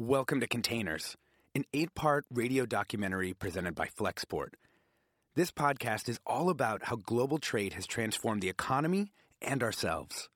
Welcome 0.00 0.40
to 0.40 0.46
Containers, 0.46 1.14
an 1.54 1.66
eight 1.74 1.94
part 1.94 2.24
radio 2.32 2.64
documentary 2.64 3.34
presented 3.34 3.74
by 3.74 3.88
Flexport. 3.88 4.54
This 5.34 5.52
podcast 5.52 6.08
is 6.08 6.18
all 6.24 6.48
about 6.48 6.84
how 6.84 6.96
global 6.96 7.36
trade 7.36 7.74
has 7.74 7.86
transformed 7.86 8.40
the 8.40 8.48
economy 8.48 9.12
and 9.42 9.62
ourselves. 9.62 10.30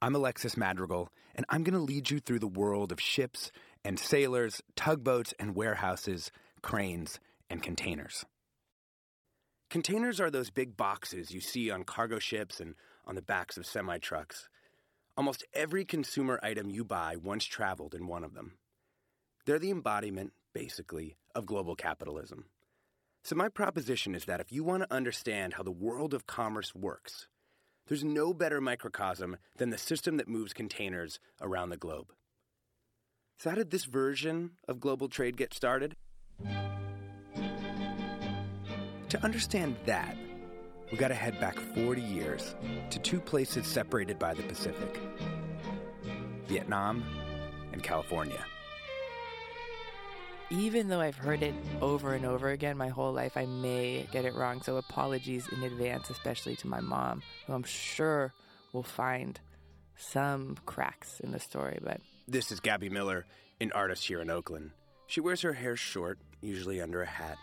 I'm 0.00 0.14
Alexis 0.14 0.56
Madrigal, 0.56 1.10
and 1.34 1.44
I'm 1.50 1.64
going 1.64 1.74
to 1.74 1.84
lead 1.84 2.10
you 2.10 2.18
through 2.18 2.38
the 2.38 2.46
world 2.46 2.92
of 2.92 2.98
ships 2.98 3.52
and 3.84 3.98
sailors, 3.98 4.62
tugboats 4.74 5.34
and 5.38 5.54
warehouses, 5.54 6.30
cranes 6.62 7.20
and 7.50 7.62
containers. 7.62 8.24
Containers 9.68 10.18
are 10.18 10.30
those 10.30 10.48
big 10.48 10.78
boxes 10.78 11.30
you 11.30 11.42
see 11.42 11.70
on 11.70 11.84
cargo 11.84 12.18
ships 12.18 12.58
and 12.58 12.74
on 13.06 13.16
the 13.16 13.20
backs 13.20 13.58
of 13.58 13.66
semi 13.66 13.98
trucks. 13.98 14.48
Almost 15.14 15.44
every 15.52 15.84
consumer 15.84 16.40
item 16.42 16.70
you 16.70 16.86
buy 16.86 17.16
once 17.16 17.44
traveled 17.44 17.94
in 17.94 18.06
one 18.06 18.24
of 18.24 18.32
them. 18.32 18.54
They're 19.46 19.58
the 19.58 19.70
embodiment, 19.70 20.32
basically, 20.54 21.16
of 21.34 21.44
global 21.44 21.74
capitalism. 21.74 22.46
So, 23.22 23.36
my 23.36 23.48
proposition 23.48 24.14
is 24.14 24.24
that 24.24 24.40
if 24.40 24.52
you 24.52 24.64
want 24.64 24.82
to 24.82 24.94
understand 24.94 25.54
how 25.54 25.62
the 25.62 25.70
world 25.70 26.14
of 26.14 26.26
commerce 26.26 26.74
works, 26.74 27.28
there's 27.86 28.04
no 28.04 28.32
better 28.32 28.60
microcosm 28.60 29.36
than 29.56 29.70
the 29.70 29.78
system 29.78 30.16
that 30.16 30.28
moves 30.28 30.54
containers 30.54 31.20
around 31.42 31.68
the 31.68 31.76
globe. 31.76 32.12
So, 33.38 33.50
how 33.50 33.56
did 33.56 33.70
this 33.70 33.84
version 33.84 34.52
of 34.66 34.80
global 34.80 35.08
trade 35.08 35.36
get 35.36 35.52
started? 35.52 35.96
To 39.10 39.22
understand 39.22 39.76
that, 39.84 40.16
we 40.90 40.96
got 40.96 41.08
to 41.08 41.14
head 41.14 41.38
back 41.38 41.58
40 41.74 42.00
years 42.00 42.54
to 42.90 42.98
two 42.98 43.20
places 43.20 43.66
separated 43.66 44.18
by 44.18 44.32
the 44.34 44.42
Pacific 44.44 44.98
Vietnam 46.46 47.04
and 47.72 47.82
California. 47.82 48.44
Even 50.50 50.88
though 50.88 51.00
I've 51.00 51.16
heard 51.16 51.42
it 51.42 51.54
over 51.80 52.14
and 52.14 52.24
over 52.26 52.50
again 52.50 52.76
my 52.76 52.88
whole 52.88 53.12
life, 53.12 53.36
I 53.36 53.46
may 53.46 54.06
get 54.12 54.24
it 54.24 54.34
wrong. 54.34 54.62
So 54.62 54.76
apologies 54.76 55.48
in 55.48 55.62
advance, 55.62 56.10
especially 56.10 56.54
to 56.56 56.68
my 56.68 56.80
mom, 56.80 57.22
who 57.46 57.54
I'm 57.54 57.64
sure 57.64 58.32
will 58.72 58.82
find 58.82 59.40
some 59.96 60.56
cracks 60.66 61.20
in 61.20 61.30
the 61.32 61.40
story. 61.40 61.78
But 61.82 62.00
This 62.28 62.52
is 62.52 62.60
Gabby 62.60 62.88
Miller, 62.88 63.26
an 63.60 63.72
artist 63.72 64.06
here 64.06 64.20
in 64.20 64.30
Oakland. 64.30 64.72
She 65.06 65.20
wears 65.20 65.42
her 65.42 65.52
hair 65.54 65.76
short, 65.76 66.18
usually 66.40 66.80
under 66.80 67.02
a 67.02 67.06
hat. 67.06 67.38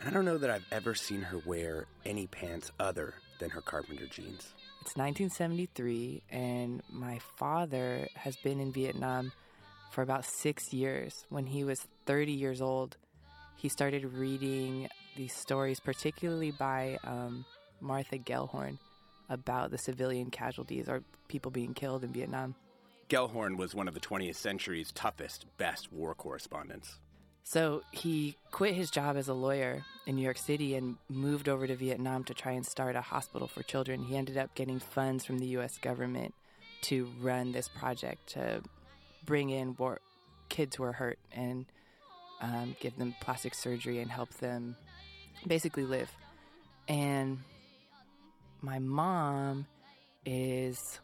And 0.00 0.08
I 0.08 0.12
don't 0.12 0.24
know 0.24 0.38
that 0.38 0.50
I've 0.50 0.66
ever 0.72 0.94
seen 0.94 1.22
her 1.22 1.38
wear 1.44 1.86
any 2.06 2.26
pants 2.26 2.70
other 2.78 3.14
than 3.38 3.50
her 3.50 3.60
carpenter 3.60 4.06
jeans. 4.06 4.54
it's 4.82 4.96
1973, 4.96 6.22
and 6.30 6.82
my 6.90 7.18
father 7.36 8.08
has 8.14 8.36
been 8.36 8.60
in 8.60 8.72
Vietnam 8.72 9.32
for 9.90 10.02
about 10.02 10.24
six 10.24 10.72
years. 10.72 11.26
When 11.28 11.46
he 11.46 11.64
was 11.64 11.86
30 12.06 12.32
years 12.32 12.60
old, 12.60 12.96
he 13.56 13.68
started 13.68 14.04
reading 14.04 14.88
these 15.16 15.34
stories, 15.34 15.80
particularly 15.80 16.50
by 16.50 16.98
um, 17.04 17.44
Martha 17.80 18.18
Gellhorn, 18.18 18.78
about 19.28 19.70
the 19.70 19.78
civilian 19.78 20.30
casualties 20.30 20.88
or 20.88 21.02
people 21.28 21.50
being 21.50 21.74
killed 21.74 22.04
in 22.04 22.12
Vietnam. 22.12 22.54
Gellhorn 23.08 23.56
was 23.56 23.74
one 23.74 23.88
of 23.88 23.94
the 23.94 24.00
20th 24.00 24.36
century's 24.36 24.92
toughest, 24.92 25.44
best 25.58 25.92
war 25.92 26.14
correspondents. 26.14 26.98
So 27.42 27.82
he 27.90 28.36
quit 28.52 28.74
his 28.74 28.90
job 28.90 29.16
as 29.16 29.26
a 29.26 29.34
lawyer 29.34 29.82
in 30.06 30.14
New 30.14 30.22
York 30.22 30.38
City 30.38 30.76
and 30.76 30.96
moved 31.08 31.48
over 31.48 31.66
to 31.66 31.74
Vietnam 31.74 32.22
to 32.24 32.34
try 32.34 32.52
and 32.52 32.64
start 32.64 32.94
a 32.94 33.00
hospital 33.00 33.48
for 33.48 33.62
children. 33.64 34.04
He 34.04 34.16
ended 34.16 34.36
up 34.36 34.54
getting 34.54 34.78
funds 34.78 35.24
from 35.24 35.38
the 35.38 35.46
U.S. 35.46 35.76
government 35.78 36.34
to 36.82 37.10
run 37.20 37.50
this 37.50 37.68
project 37.68 38.28
to 38.34 38.62
bring 39.24 39.50
in 39.50 39.74
war- 39.76 40.00
kids 40.48 40.76
who 40.76 40.82
are 40.84 40.92
hurt 40.92 41.18
and 41.32 41.66
um, 42.40 42.76
give 42.80 42.96
them 42.96 43.14
plastic 43.20 43.54
surgery 43.54 43.98
and 44.00 44.10
help 44.10 44.30
them 44.34 44.76
basically 45.46 45.84
live. 45.84 46.10
And 46.88 47.38
my 48.60 48.78
mom 48.78 49.66
is 50.26 51.00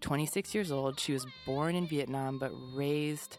26 0.00 0.54
years 0.54 0.70
old. 0.70 1.00
She 1.00 1.12
was 1.12 1.26
born 1.46 1.74
in 1.74 1.86
Vietnam 1.86 2.38
but 2.38 2.52
raised 2.74 3.38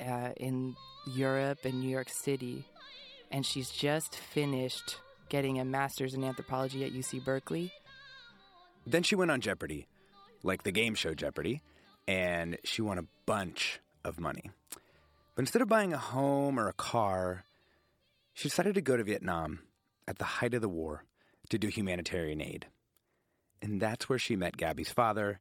uh, 0.00 0.30
in 0.36 0.76
Europe 1.06 1.58
and 1.64 1.80
New 1.80 1.90
York 1.90 2.08
City. 2.08 2.64
And 3.30 3.44
she's 3.44 3.70
just 3.70 4.14
finished 4.14 4.98
getting 5.28 5.58
a 5.58 5.64
master's 5.64 6.14
in 6.14 6.24
anthropology 6.24 6.84
at 6.84 6.92
UC 6.92 7.24
Berkeley. 7.24 7.72
Then 8.86 9.02
she 9.02 9.14
went 9.14 9.30
on 9.30 9.40
Jeopardy, 9.40 9.86
like 10.42 10.62
the 10.62 10.72
game 10.72 10.94
show 10.94 11.12
Jeopardy, 11.12 11.60
and 12.08 12.56
she 12.64 12.80
won 12.80 12.98
a 12.98 13.06
bunch 13.26 13.80
of 14.02 14.18
money. 14.18 14.50
But 15.36 15.42
instead 15.42 15.60
of 15.60 15.68
buying 15.68 15.92
a 15.92 15.98
home 15.98 16.58
or 16.58 16.68
a 16.68 16.72
car, 16.72 17.44
she 18.32 18.48
decided 18.48 18.74
to 18.74 18.80
go 18.80 18.96
to 18.96 19.04
Vietnam 19.04 19.60
at 20.08 20.18
the 20.18 20.24
height 20.24 20.54
of 20.54 20.62
the 20.62 20.70
war 20.70 21.04
to 21.50 21.58
do 21.58 21.68
humanitarian 21.68 22.40
aid. 22.40 22.66
And 23.60 23.80
that's 23.80 24.08
where 24.08 24.18
she 24.18 24.36
met 24.36 24.56
Gabby's 24.56 24.90
father, 24.90 25.40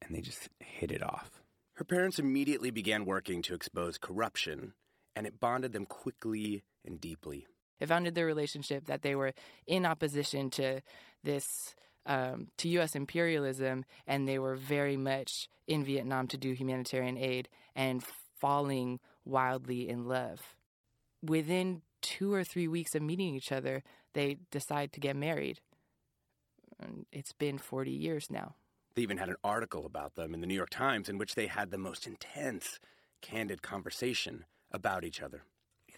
and 0.00 0.16
they 0.16 0.22
just 0.22 0.48
hit 0.60 0.90
it 0.90 1.02
off. 1.02 1.42
Her 1.74 1.84
parents 1.84 2.18
immediately 2.18 2.70
began 2.70 3.04
working 3.04 3.42
to 3.42 3.54
expose 3.54 3.98
corruption, 3.98 4.72
and 5.14 5.26
it 5.26 5.40
bonded 5.40 5.72
them 5.72 5.84
quickly 5.84 6.62
and 6.86 7.00
deeply. 7.00 7.46
It 7.80 7.88
founded 7.88 8.14
their 8.14 8.26
relationship 8.26 8.86
that 8.86 9.02
they 9.02 9.14
were 9.14 9.34
in 9.66 9.84
opposition 9.84 10.48
to 10.50 10.80
this 11.22 11.74
um, 12.06 12.48
to 12.58 12.68
U.S. 12.70 12.94
imperialism, 12.94 13.84
and 14.06 14.28
they 14.28 14.38
were 14.38 14.56
very 14.56 14.96
much 14.96 15.48
in 15.66 15.84
Vietnam 15.84 16.26
to 16.28 16.36
do 16.36 16.52
humanitarian 16.52 17.16
aid 17.16 17.48
and 17.74 18.02
falling 18.40 19.00
wildly 19.24 19.88
in 19.88 20.06
love. 20.06 20.40
Within 21.22 21.82
two 22.00 22.32
or 22.32 22.44
three 22.44 22.68
weeks 22.68 22.94
of 22.94 23.02
meeting 23.02 23.34
each 23.34 23.52
other, 23.52 23.82
they 24.14 24.38
decide 24.50 24.92
to 24.92 25.00
get 25.00 25.16
married. 25.16 25.60
And 26.80 27.06
it's 27.12 27.32
been 27.32 27.58
40 27.58 27.92
years 27.92 28.26
now. 28.30 28.56
They 28.94 29.02
even 29.02 29.18
had 29.18 29.28
an 29.28 29.36
article 29.42 29.86
about 29.86 30.16
them 30.16 30.34
in 30.34 30.40
the 30.40 30.46
New 30.46 30.54
York 30.54 30.70
Times 30.70 31.08
in 31.08 31.16
which 31.16 31.34
they 31.34 31.46
had 31.46 31.70
the 31.70 31.78
most 31.78 32.06
intense, 32.06 32.78
candid 33.22 33.62
conversation 33.62 34.44
about 34.70 35.04
each 35.04 35.22
other. 35.22 35.44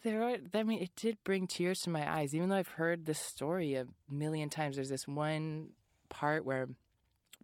There 0.02 0.22
are, 0.22 0.36
I 0.52 0.62
mean, 0.64 0.82
it 0.82 0.94
did 0.96 1.16
bring 1.24 1.46
tears 1.46 1.80
to 1.80 1.90
my 1.90 2.18
eyes, 2.18 2.34
even 2.34 2.50
though 2.50 2.56
I've 2.56 2.68
heard 2.68 3.06
this 3.06 3.18
story 3.18 3.74
a 3.74 3.86
million 4.10 4.50
times. 4.50 4.76
There's 4.76 4.90
this 4.90 5.08
one 5.08 5.70
part 6.08 6.44
where 6.44 6.68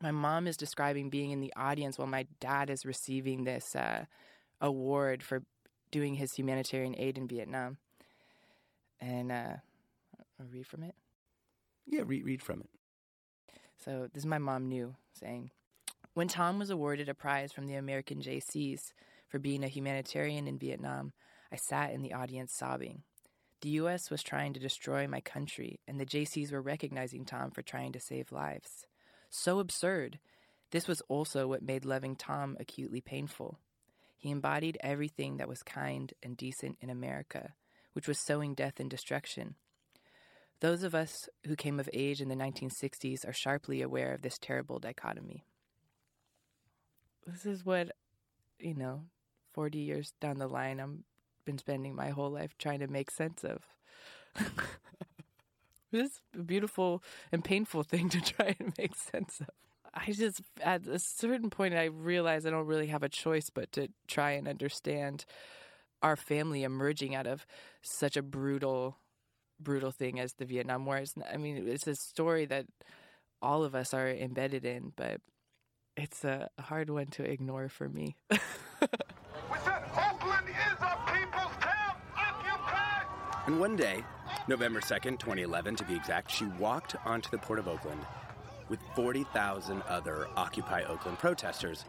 my 0.02 0.10
mom 0.10 0.46
is 0.46 0.56
describing 0.56 1.10
being 1.10 1.30
in 1.30 1.40
the 1.40 1.52
audience 1.56 1.98
while 1.98 2.08
my 2.08 2.26
dad 2.40 2.70
is 2.70 2.86
receiving 2.86 3.44
this 3.44 3.76
uh, 3.76 4.04
award 4.60 5.22
for 5.22 5.42
doing 5.90 6.14
his 6.14 6.34
humanitarian 6.34 6.94
aid 6.96 7.18
in 7.18 7.28
Vietnam. 7.28 7.76
And 9.00 9.30
uh, 9.30 9.56
I'll 10.38 10.46
read 10.50 10.66
from 10.66 10.82
it. 10.82 10.94
Yeah, 11.86 12.02
read, 12.06 12.24
read 12.24 12.42
from 12.42 12.60
it. 12.60 12.70
So 13.84 14.08
this 14.12 14.22
is 14.22 14.26
my 14.26 14.38
mom 14.38 14.68
knew 14.68 14.94
saying, 15.12 15.50
when 16.14 16.28
Tom 16.28 16.58
was 16.58 16.70
awarded 16.70 17.08
a 17.08 17.14
prize 17.14 17.52
from 17.52 17.66
the 17.66 17.74
American 17.74 18.20
Jaycees 18.20 18.92
for 19.28 19.38
being 19.38 19.64
a 19.64 19.68
humanitarian 19.68 20.46
in 20.46 20.58
Vietnam, 20.58 21.12
I 21.52 21.56
sat 21.56 21.92
in 21.92 22.02
the 22.02 22.12
audience 22.12 22.52
sobbing. 22.52 23.02
The 23.62 23.70
U.S. 23.70 24.10
was 24.10 24.22
trying 24.22 24.54
to 24.54 24.60
destroy 24.60 25.06
my 25.06 25.20
country, 25.20 25.80
and 25.86 26.00
the 26.00 26.06
Jaycees 26.06 26.50
were 26.50 26.62
recognizing 26.62 27.24
Tom 27.24 27.50
for 27.50 27.62
trying 27.62 27.92
to 27.92 28.00
save 28.00 28.32
lives. 28.32 28.86
So 29.28 29.58
absurd. 29.58 30.18
This 30.70 30.88
was 30.88 31.02
also 31.08 31.46
what 31.46 31.62
made 31.62 31.84
loving 31.84 32.16
Tom 32.16 32.56
acutely 32.58 33.00
painful. 33.00 33.58
He 34.16 34.30
embodied 34.30 34.78
everything 34.80 35.36
that 35.38 35.48
was 35.48 35.62
kind 35.62 36.12
and 36.22 36.36
decent 36.36 36.78
in 36.80 36.90
America, 36.90 37.54
which 37.92 38.08
was 38.08 38.18
sowing 38.18 38.54
death 38.54 38.80
and 38.80 38.88
destruction. 38.88 39.56
Those 40.60 40.82
of 40.82 40.94
us 40.94 41.28
who 41.46 41.56
came 41.56 41.80
of 41.80 41.88
age 41.92 42.20
in 42.20 42.28
the 42.28 42.34
1960s 42.34 43.26
are 43.26 43.32
sharply 43.32 43.82
aware 43.82 44.12
of 44.12 44.22
this 44.22 44.38
terrible 44.38 44.78
dichotomy. 44.78 45.44
This 47.26 47.46
is 47.46 47.64
what, 47.64 47.92
you 48.58 48.74
know, 48.74 49.04
40 49.52 49.78
years 49.78 50.12
down 50.20 50.38
the 50.38 50.48
line, 50.48 50.80
I've 50.80 50.98
been 51.44 51.58
spending 51.58 51.94
my 51.94 52.10
whole 52.10 52.30
life 52.30 52.56
trying 52.58 52.80
to 52.80 52.88
make 52.88 53.10
sense 53.10 53.44
of. 53.44 53.62
it's 55.92 56.20
a 56.34 56.42
beautiful 56.42 57.02
and 57.32 57.44
painful 57.44 57.82
thing 57.82 58.08
to 58.10 58.20
try 58.36 58.56
and 58.58 58.72
make 58.78 58.94
sense 58.94 59.40
of. 59.40 59.48
I 59.92 60.12
just, 60.12 60.40
at 60.62 60.86
a 60.86 61.00
certain 61.00 61.50
point, 61.50 61.74
I 61.74 61.84
realized 61.86 62.46
I 62.46 62.50
don't 62.50 62.66
really 62.66 62.86
have 62.86 63.02
a 63.02 63.08
choice 63.08 63.50
but 63.50 63.72
to 63.72 63.88
try 64.06 64.32
and 64.32 64.46
understand 64.46 65.24
our 66.02 66.16
family 66.16 66.62
emerging 66.62 67.14
out 67.14 67.26
of 67.26 67.44
such 67.82 68.16
a 68.16 68.22
brutal 68.22 68.96
brutal 69.62 69.90
thing 69.90 70.18
as 70.18 70.32
the 70.34 70.46
Vietnam 70.46 70.86
War. 70.86 70.96
It's, 70.96 71.14
I 71.30 71.36
mean, 71.36 71.68
it's 71.68 71.86
a 71.86 71.94
story 71.94 72.46
that 72.46 72.66
all 73.42 73.62
of 73.62 73.74
us 73.74 73.92
are 73.92 74.08
embedded 74.08 74.64
in, 74.64 74.92
but 74.96 75.20
it's 75.96 76.24
a 76.24 76.48
hard 76.58 76.88
one 76.88 77.06
to 77.08 77.24
ignore 77.24 77.68
for 77.68 77.88
me. 77.88 78.16
and 83.46 83.58
one 83.58 83.76
day, 83.76 84.04
November 84.48 84.80
2nd, 84.80 85.18
2011 85.18 85.76
to 85.76 85.84
be 85.84 85.94
exact, 85.94 86.30
she 86.30 86.44
walked 86.58 86.96
onto 87.04 87.30
the 87.30 87.38
port 87.38 87.58
of 87.58 87.68
Oakland 87.68 88.00
with 88.68 88.80
40,000 88.94 89.82
other 89.88 90.28
Occupy 90.36 90.84
Oakland 90.84 91.18
protesters. 91.18 91.84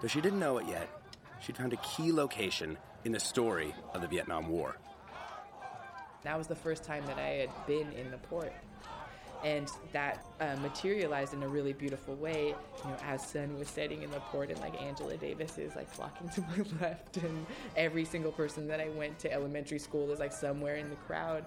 Though 0.00 0.08
she 0.08 0.20
didn't 0.20 0.40
know 0.40 0.58
it 0.58 0.66
yet, 0.66 0.88
she'd 1.40 1.56
found 1.56 1.72
a 1.72 1.76
key 1.76 2.12
location 2.12 2.76
in 3.04 3.12
the 3.12 3.20
story 3.20 3.74
of 3.94 4.00
the 4.00 4.08
Vietnam 4.08 4.48
War. 4.48 4.76
That 6.24 6.36
was 6.36 6.48
the 6.48 6.56
first 6.56 6.82
time 6.82 7.06
that 7.06 7.18
I 7.18 7.46
had 7.46 7.66
been 7.66 7.92
in 7.92 8.10
the 8.10 8.18
port. 8.18 8.52
And 9.46 9.70
that 9.92 10.26
uh, 10.40 10.56
materialized 10.60 11.32
in 11.32 11.44
a 11.44 11.48
really 11.48 11.72
beautiful 11.72 12.16
way, 12.16 12.48
you 12.48 12.90
know, 12.90 12.96
as 13.04 13.24
sun 13.24 13.56
was 13.56 13.68
setting 13.68 14.02
in 14.02 14.10
the 14.10 14.18
port, 14.18 14.50
and 14.50 14.58
like 14.58 14.82
Angela 14.82 15.16
Davis 15.16 15.56
is 15.56 15.76
like 15.76 15.88
flocking 15.88 16.28
to 16.30 16.40
my 16.56 16.64
left, 16.80 17.18
and 17.18 17.46
every 17.76 18.04
single 18.04 18.32
person 18.32 18.66
that 18.66 18.80
I 18.80 18.88
went 18.88 19.20
to 19.20 19.32
elementary 19.32 19.78
school 19.78 20.10
is 20.10 20.18
like 20.18 20.32
somewhere 20.32 20.74
in 20.74 20.90
the 20.90 20.96
crowd 20.96 21.44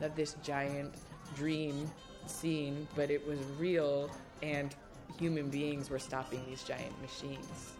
of 0.00 0.16
this 0.16 0.34
giant 0.42 0.92
dream 1.36 1.88
scene, 2.26 2.88
but 2.96 3.12
it 3.12 3.24
was 3.24 3.38
real, 3.60 4.10
and 4.42 4.74
human 5.16 5.48
beings 5.48 5.88
were 5.88 6.00
stopping 6.00 6.42
these 6.48 6.64
giant 6.64 7.00
machines. 7.00 7.74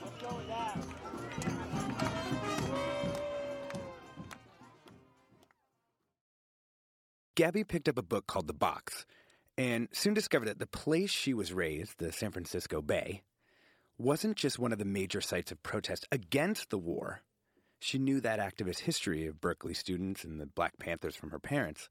What's 0.00 0.22
going 0.22 0.48
Gabby 7.34 7.64
picked 7.64 7.88
up 7.88 7.96
a 7.96 8.02
book 8.02 8.26
called 8.26 8.46
The 8.46 8.52
Box 8.52 9.06
and 9.56 9.88
soon 9.90 10.12
discovered 10.12 10.48
that 10.48 10.58
the 10.58 10.66
place 10.66 11.10
she 11.10 11.32
was 11.32 11.52
raised, 11.52 11.98
the 11.98 12.12
San 12.12 12.30
Francisco 12.30 12.82
Bay, 12.82 13.22
wasn't 13.96 14.36
just 14.36 14.58
one 14.58 14.70
of 14.70 14.78
the 14.78 14.84
major 14.84 15.22
sites 15.22 15.50
of 15.50 15.62
protest 15.62 16.06
against 16.12 16.68
the 16.68 16.78
war. 16.78 17.22
She 17.80 17.98
knew 17.98 18.20
that 18.20 18.38
activist 18.38 18.80
history 18.80 19.26
of 19.26 19.40
Berkeley 19.40 19.72
students 19.72 20.24
and 20.24 20.38
the 20.38 20.46
Black 20.46 20.78
Panthers 20.78 21.16
from 21.16 21.30
her 21.30 21.38
parents. 21.38 21.88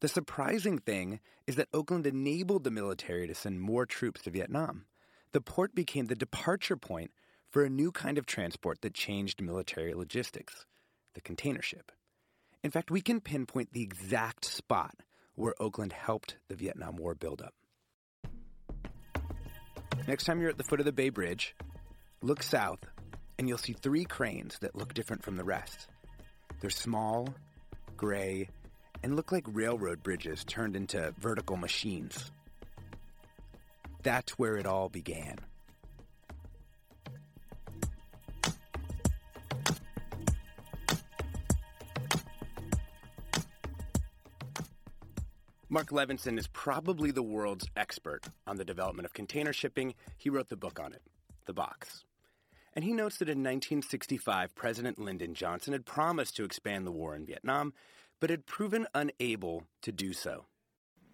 The 0.00 0.08
surprising 0.08 0.78
thing 0.78 1.20
is 1.46 1.56
that 1.56 1.68
Oakland 1.72 2.06
enabled 2.06 2.64
the 2.64 2.70
military 2.70 3.26
to 3.26 3.34
send 3.34 3.62
more 3.62 3.86
troops 3.86 4.22
to 4.22 4.30
Vietnam. 4.30 4.84
The 5.32 5.40
port 5.40 5.74
became 5.74 6.06
the 6.06 6.14
departure 6.14 6.76
point 6.76 7.10
for 7.48 7.64
a 7.64 7.70
new 7.70 7.90
kind 7.90 8.18
of 8.18 8.26
transport 8.26 8.82
that 8.82 8.92
changed 8.92 9.40
military 9.40 9.94
logistics 9.94 10.66
the 11.14 11.22
container 11.22 11.62
ship. 11.62 11.90
In 12.64 12.70
fact, 12.70 12.90
we 12.90 13.00
can 13.00 13.20
pinpoint 13.20 13.72
the 13.72 13.82
exact 13.82 14.44
spot 14.44 14.94
where 15.34 15.54
Oakland 15.60 15.92
helped 15.92 16.36
the 16.48 16.56
Vietnam 16.56 16.96
War 16.96 17.14
buildup. 17.14 17.54
Next 20.08 20.24
time 20.24 20.40
you're 20.40 20.50
at 20.50 20.58
the 20.58 20.64
foot 20.64 20.80
of 20.80 20.86
the 20.86 20.92
Bay 20.92 21.10
Bridge, 21.10 21.54
look 22.22 22.42
south 22.42 22.80
and 23.38 23.48
you'll 23.48 23.58
see 23.58 23.74
three 23.74 24.04
cranes 24.04 24.58
that 24.60 24.74
look 24.74 24.94
different 24.94 25.22
from 25.22 25.36
the 25.36 25.44
rest. 25.44 25.86
They're 26.60 26.70
small, 26.70 27.28
gray, 27.96 28.48
and 29.02 29.14
look 29.14 29.30
like 29.30 29.44
railroad 29.46 30.02
bridges 30.02 30.44
turned 30.44 30.74
into 30.74 31.14
vertical 31.18 31.56
machines. 31.56 32.32
That's 34.02 34.32
where 34.32 34.56
it 34.56 34.66
all 34.66 34.88
began. 34.88 35.38
Marc 45.70 45.90
Levinson 45.90 46.38
is 46.38 46.46
probably 46.46 47.10
the 47.10 47.22
world's 47.22 47.68
expert 47.76 48.24
on 48.46 48.56
the 48.56 48.64
development 48.64 49.04
of 49.04 49.12
container 49.12 49.52
shipping. 49.52 49.92
He 50.16 50.30
wrote 50.30 50.48
the 50.48 50.56
book 50.56 50.80
on 50.80 50.94
it, 50.94 51.02
The 51.44 51.52
Box. 51.52 52.04
And 52.72 52.86
he 52.86 52.94
notes 52.94 53.18
that 53.18 53.28
in 53.28 53.40
1965, 53.40 54.54
President 54.54 54.98
Lyndon 54.98 55.34
Johnson 55.34 55.74
had 55.74 55.84
promised 55.84 56.36
to 56.36 56.44
expand 56.44 56.86
the 56.86 56.92
war 56.92 57.14
in 57.14 57.26
Vietnam, 57.26 57.74
but 58.18 58.30
had 58.30 58.46
proven 58.46 58.86
unable 58.94 59.64
to 59.82 59.92
do 59.92 60.14
so. 60.14 60.46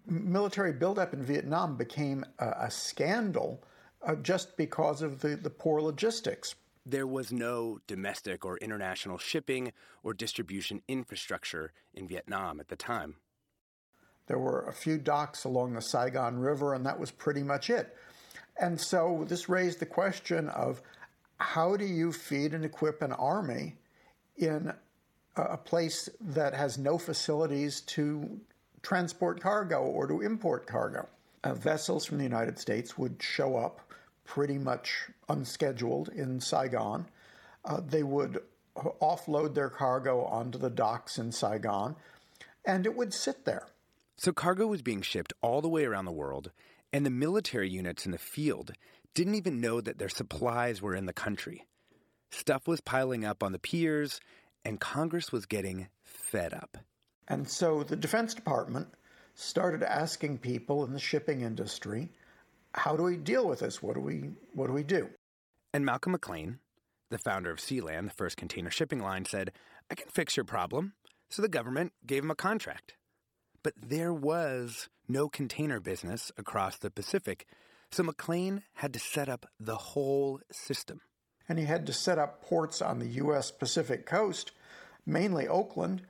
Military 0.05 0.71
buildup 0.71 1.13
in 1.13 1.21
Vietnam 1.21 1.75
became 1.75 2.23
a, 2.39 2.51
a 2.61 2.71
scandal 2.71 3.61
uh, 4.07 4.15
just 4.15 4.55
because 4.55 5.01
of 5.01 5.19
the, 5.19 5.35
the 5.35 5.49
poor 5.49 5.81
logistics. 5.81 6.55
There 6.85 7.07
was 7.07 7.29
no 7.29 7.79
domestic 7.87 8.45
or 8.45 8.57
international 8.59 9.17
shipping 9.17 9.73
or 10.01 10.13
distribution 10.13 10.81
infrastructure 10.87 11.73
in 11.93 12.07
Vietnam 12.07 12.61
at 12.61 12.69
the 12.69 12.77
time. 12.77 13.15
There 14.27 14.39
were 14.39 14.65
a 14.67 14.73
few 14.73 14.97
docks 14.97 15.43
along 15.43 15.73
the 15.73 15.81
Saigon 15.81 16.39
River, 16.39 16.73
and 16.73 16.85
that 16.85 16.99
was 16.99 17.11
pretty 17.11 17.43
much 17.43 17.69
it. 17.69 17.95
And 18.59 18.79
so 18.79 19.25
this 19.27 19.49
raised 19.49 19.79
the 19.79 19.85
question 19.85 20.49
of 20.49 20.81
how 21.37 21.75
do 21.75 21.85
you 21.85 22.11
feed 22.11 22.53
and 22.53 22.63
equip 22.63 23.01
an 23.01 23.11
army 23.11 23.75
in 24.37 24.73
a 25.35 25.57
place 25.57 26.09
that 26.21 26.53
has 26.53 26.77
no 26.77 26.97
facilities 26.97 27.81
to 27.81 28.39
transport 28.81 29.41
cargo 29.41 29.81
or 29.83 30.07
to 30.07 30.21
import 30.21 30.65
cargo? 30.65 31.07
Uh, 31.43 31.53
vessels 31.53 32.05
from 32.05 32.17
the 32.17 32.23
United 32.23 32.57
States 32.57 32.97
would 32.97 33.21
show 33.21 33.57
up 33.57 33.81
pretty 34.23 34.57
much 34.57 35.09
unscheduled 35.29 36.09
in 36.09 36.39
Saigon. 36.39 37.05
Uh, 37.63 37.81
they 37.85 38.03
would 38.03 38.41
offload 38.75 39.53
their 39.53 39.69
cargo 39.69 40.23
onto 40.25 40.57
the 40.57 40.69
docks 40.69 41.17
in 41.17 41.31
Saigon, 41.31 41.95
and 42.65 42.85
it 42.85 42.95
would 42.95 43.13
sit 43.13 43.45
there. 43.45 43.67
So 44.17 44.31
cargo 44.31 44.67
was 44.67 44.81
being 44.81 45.01
shipped 45.01 45.33
all 45.41 45.61
the 45.61 45.69
way 45.69 45.85
around 45.85 46.05
the 46.05 46.11
world, 46.11 46.51
and 46.93 47.05
the 47.05 47.09
military 47.09 47.69
units 47.69 48.05
in 48.05 48.11
the 48.11 48.17
field 48.17 48.71
didn't 49.13 49.35
even 49.35 49.61
know 49.61 49.81
that 49.81 49.97
their 49.97 50.09
supplies 50.09 50.81
were 50.81 50.95
in 50.95 51.05
the 51.05 51.13
country. 51.13 51.65
Stuff 52.31 52.67
was 52.67 52.81
piling 52.81 53.25
up 53.25 53.43
on 53.43 53.51
the 53.51 53.59
piers, 53.59 54.19
and 54.63 54.79
Congress 54.79 55.31
was 55.31 55.45
getting 55.45 55.87
fed 56.03 56.53
up. 56.53 56.77
And 57.27 57.47
so 57.49 57.83
the 57.83 57.95
Defense 57.95 58.33
Department 58.33 58.87
started 59.35 59.83
asking 59.83 60.37
people 60.37 60.85
in 60.85 60.93
the 60.93 60.99
shipping 60.99 61.41
industry, 61.41 62.09
how 62.73 62.95
do 62.95 63.03
we 63.03 63.17
deal 63.17 63.47
with 63.47 63.59
this? 63.59 63.81
What 63.81 63.95
do 63.95 64.01
we 64.01 64.31
what 64.53 64.67
do 64.67 64.73
we 64.73 64.83
do? 64.83 65.09
And 65.73 65.85
Malcolm 65.85 66.13
McLean, 66.13 66.59
the 67.09 67.17
founder 67.17 67.51
of 67.51 67.59
Sealand, 67.59 68.05
the 68.05 68.15
first 68.15 68.37
container 68.37 68.69
shipping 68.69 68.99
line, 68.99 69.25
said, 69.25 69.51
I 69.89 69.95
can 69.95 70.07
fix 70.09 70.37
your 70.37 70.45
problem. 70.45 70.93
So 71.29 71.41
the 71.41 71.49
government 71.49 71.93
gave 72.05 72.23
him 72.23 72.31
a 72.31 72.35
contract. 72.35 72.95
But 73.65 73.73
there 73.81 74.13
was 74.13 74.89
no 75.07 75.27
container 75.27 75.79
business 75.79 76.31
across 76.37 76.77
the 76.77 76.91
Pacific, 76.91 77.47
so 77.89 78.03
McLean 78.03 78.61
had 78.75 78.93
to 78.93 78.99
set 78.99 79.27
up 79.27 79.47
the 79.59 79.75
whole 79.75 80.39
system. 80.51 81.01
And 81.49 81.57
he 81.57 81.65
had 81.65 81.87
to 81.87 81.91
set 81.91 82.19
up 82.19 82.43
ports 82.43 82.79
on 82.79 82.99
the 82.99 83.07
U.S. 83.23 83.49
Pacific 83.49 84.05
coast, 84.05 84.51
mainly 85.03 85.47
Oakland, 85.47 86.03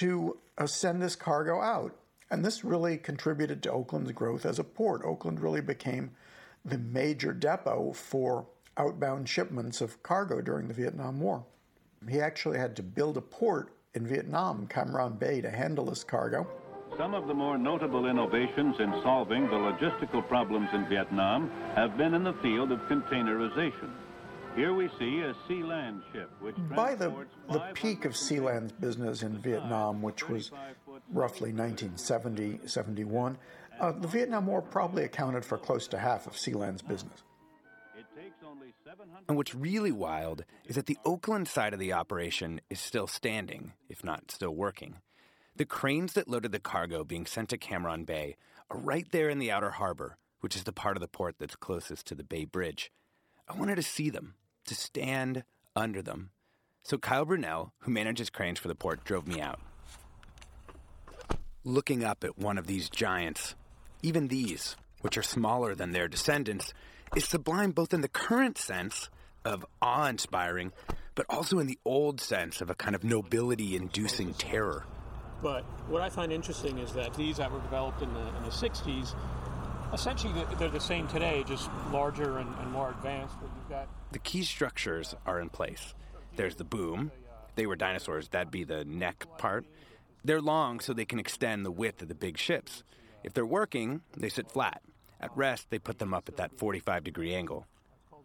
to 0.00 0.38
uh, 0.56 0.66
send 0.66 1.02
this 1.02 1.14
cargo 1.14 1.60
out. 1.60 1.94
And 2.30 2.42
this 2.42 2.64
really 2.64 2.96
contributed 2.96 3.62
to 3.64 3.72
Oakland's 3.72 4.12
growth 4.12 4.46
as 4.46 4.58
a 4.58 4.64
port. 4.64 5.02
Oakland 5.04 5.38
really 5.38 5.60
became 5.60 6.12
the 6.64 6.78
major 6.78 7.34
depot 7.34 7.92
for 7.92 8.46
outbound 8.78 9.28
shipments 9.28 9.82
of 9.82 10.02
cargo 10.02 10.40
during 10.40 10.66
the 10.66 10.72
Vietnam 10.72 11.20
War. 11.20 11.44
He 12.08 12.22
actually 12.22 12.56
had 12.56 12.74
to 12.76 12.82
build 12.82 13.18
a 13.18 13.20
port 13.20 13.76
in 13.92 14.06
Vietnam, 14.06 14.66
Cam 14.66 14.94
Ranh 14.94 15.18
Bay, 15.18 15.42
to 15.42 15.50
handle 15.50 15.84
this 15.84 16.04
cargo. 16.04 16.48
Some 16.98 17.14
of 17.14 17.26
the 17.26 17.34
more 17.34 17.56
notable 17.56 18.06
innovations 18.06 18.76
in 18.78 18.92
solving 19.02 19.44
the 19.46 19.56
logistical 19.56 20.26
problems 20.28 20.68
in 20.74 20.86
Vietnam 20.88 21.50
have 21.74 21.96
been 21.96 22.12
in 22.12 22.22
the 22.22 22.34
field 22.34 22.70
of 22.70 22.80
containerization. 22.80 23.90
Here 24.54 24.74
we 24.74 24.88
see 24.98 25.20
a 25.20 25.34
Sealand 25.48 26.02
ship 26.12 26.30
which 26.40 26.54
By 26.76 26.94
the, 26.94 27.10
the 27.50 27.60
peak 27.72 28.04
of 28.04 28.12
Sealand's 28.12 28.72
business 28.72 29.22
in 29.22 29.38
Vietnam, 29.38 30.02
which 30.02 30.28
was 30.28 30.50
roughly 31.10 31.52
1970 31.52 32.60
71, 32.66 33.38
uh, 33.80 33.92
the 33.92 34.08
Vietnam 34.08 34.46
War 34.46 34.60
probably 34.60 35.04
accounted 35.04 35.44
for 35.46 35.56
close 35.56 35.88
to 35.88 35.98
half 35.98 36.26
of 36.26 36.34
Sealand's 36.34 36.82
business. 36.82 37.22
And 39.28 39.38
what's 39.38 39.54
really 39.54 39.92
wild 39.92 40.44
is 40.66 40.76
that 40.76 40.86
the 40.86 40.98
Oakland 41.06 41.48
side 41.48 41.72
of 41.72 41.78
the 41.78 41.94
operation 41.94 42.60
is 42.68 42.80
still 42.80 43.06
standing, 43.06 43.72
if 43.88 44.04
not 44.04 44.30
still 44.30 44.54
working. 44.54 44.96
The 45.54 45.66
cranes 45.66 46.14
that 46.14 46.28
loaded 46.28 46.52
the 46.52 46.58
cargo 46.58 47.04
being 47.04 47.26
sent 47.26 47.50
to 47.50 47.58
Cam 47.58 47.84
Ranh 47.84 48.06
Bay 48.06 48.36
are 48.70 48.78
right 48.78 49.06
there 49.10 49.28
in 49.28 49.38
the 49.38 49.50
outer 49.50 49.72
harbor, 49.72 50.16
which 50.40 50.56
is 50.56 50.64
the 50.64 50.72
part 50.72 50.96
of 50.96 51.02
the 51.02 51.08
port 51.08 51.34
that's 51.38 51.56
closest 51.56 52.06
to 52.06 52.14
the 52.14 52.24
Bay 52.24 52.46
Bridge. 52.46 52.90
I 53.46 53.58
wanted 53.58 53.76
to 53.76 53.82
see 53.82 54.08
them, 54.08 54.34
to 54.66 54.74
stand 54.74 55.44
under 55.76 56.00
them. 56.00 56.30
So 56.82 56.96
Kyle 56.96 57.26
Brunell, 57.26 57.72
who 57.80 57.90
manages 57.90 58.30
cranes 58.30 58.58
for 58.58 58.68
the 58.68 58.74
port, 58.74 59.04
drove 59.04 59.26
me 59.26 59.42
out. 59.42 59.60
Looking 61.64 62.02
up 62.02 62.24
at 62.24 62.38
one 62.38 62.56
of 62.56 62.66
these 62.66 62.88
giants, 62.88 63.54
even 64.02 64.28
these, 64.28 64.74
which 65.02 65.18
are 65.18 65.22
smaller 65.22 65.74
than 65.74 65.92
their 65.92 66.08
descendants, 66.08 66.72
is 67.14 67.26
sublime 67.26 67.72
both 67.72 67.92
in 67.92 68.00
the 68.00 68.08
current 68.08 68.56
sense 68.56 69.10
of 69.44 69.66
awe 69.82 70.06
inspiring, 70.06 70.72
but 71.14 71.26
also 71.28 71.58
in 71.58 71.66
the 71.66 71.78
old 71.84 72.22
sense 72.22 72.62
of 72.62 72.70
a 72.70 72.74
kind 72.74 72.94
of 72.96 73.04
nobility 73.04 73.76
inducing 73.76 74.32
terror. 74.32 74.86
But 75.42 75.64
what 75.88 76.02
I 76.02 76.08
find 76.08 76.32
interesting 76.32 76.78
is 76.78 76.92
that 76.92 77.14
these 77.14 77.38
that 77.38 77.50
were 77.50 77.60
developed 77.60 78.00
in 78.00 78.12
the, 78.14 78.20
in 78.20 78.42
the 78.44 78.50
60s, 78.50 79.14
essentially 79.92 80.32
they're 80.58 80.68
the 80.68 80.80
same 80.80 81.08
today, 81.08 81.44
just 81.46 81.68
larger 81.90 82.38
and, 82.38 82.48
and 82.60 82.70
more 82.70 82.90
advanced. 82.90 83.34
But 83.40 83.50
you've 83.56 83.68
got 83.68 83.88
the 84.12 84.20
key 84.20 84.44
structures 84.44 85.14
are 85.26 85.40
in 85.40 85.48
place. 85.48 85.94
There's 86.36 86.54
the 86.54 86.64
boom. 86.64 87.10
They 87.56 87.66
were 87.66 87.76
dinosaurs. 87.76 88.28
That'd 88.28 88.50
be 88.50 88.64
the 88.64 88.84
neck 88.84 89.26
part. 89.36 89.66
They're 90.24 90.40
long 90.40 90.80
so 90.80 90.92
they 90.92 91.04
can 91.04 91.18
extend 91.18 91.66
the 91.66 91.72
width 91.72 92.00
of 92.02 92.08
the 92.08 92.14
big 92.14 92.38
ships. 92.38 92.84
If 93.24 93.34
they're 93.34 93.44
working, 93.44 94.02
they 94.16 94.28
sit 94.28 94.50
flat. 94.50 94.82
At 95.20 95.36
rest, 95.36 95.68
they 95.70 95.78
put 95.78 95.98
them 95.98 96.14
up 96.14 96.28
at 96.28 96.36
that 96.36 96.58
45 96.58 97.04
degree 97.04 97.34
angle. 97.34 97.66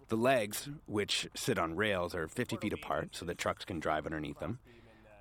The 0.09 0.15
legs, 0.15 0.69
which 0.85 1.27
sit 1.35 1.59
on 1.59 1.75
rails, 1.75 2.15
are 2.15 2.27
50 2.27 2.57
feet 2.57 2.73
apart 2.73 3.09
so 3.11 3.25
that 3.25 3.37
trucks 3.37 3.65
can 3.65 3.79
drive 3.79 4.05
underneath 4.05 4.39
them. 4.39 4.59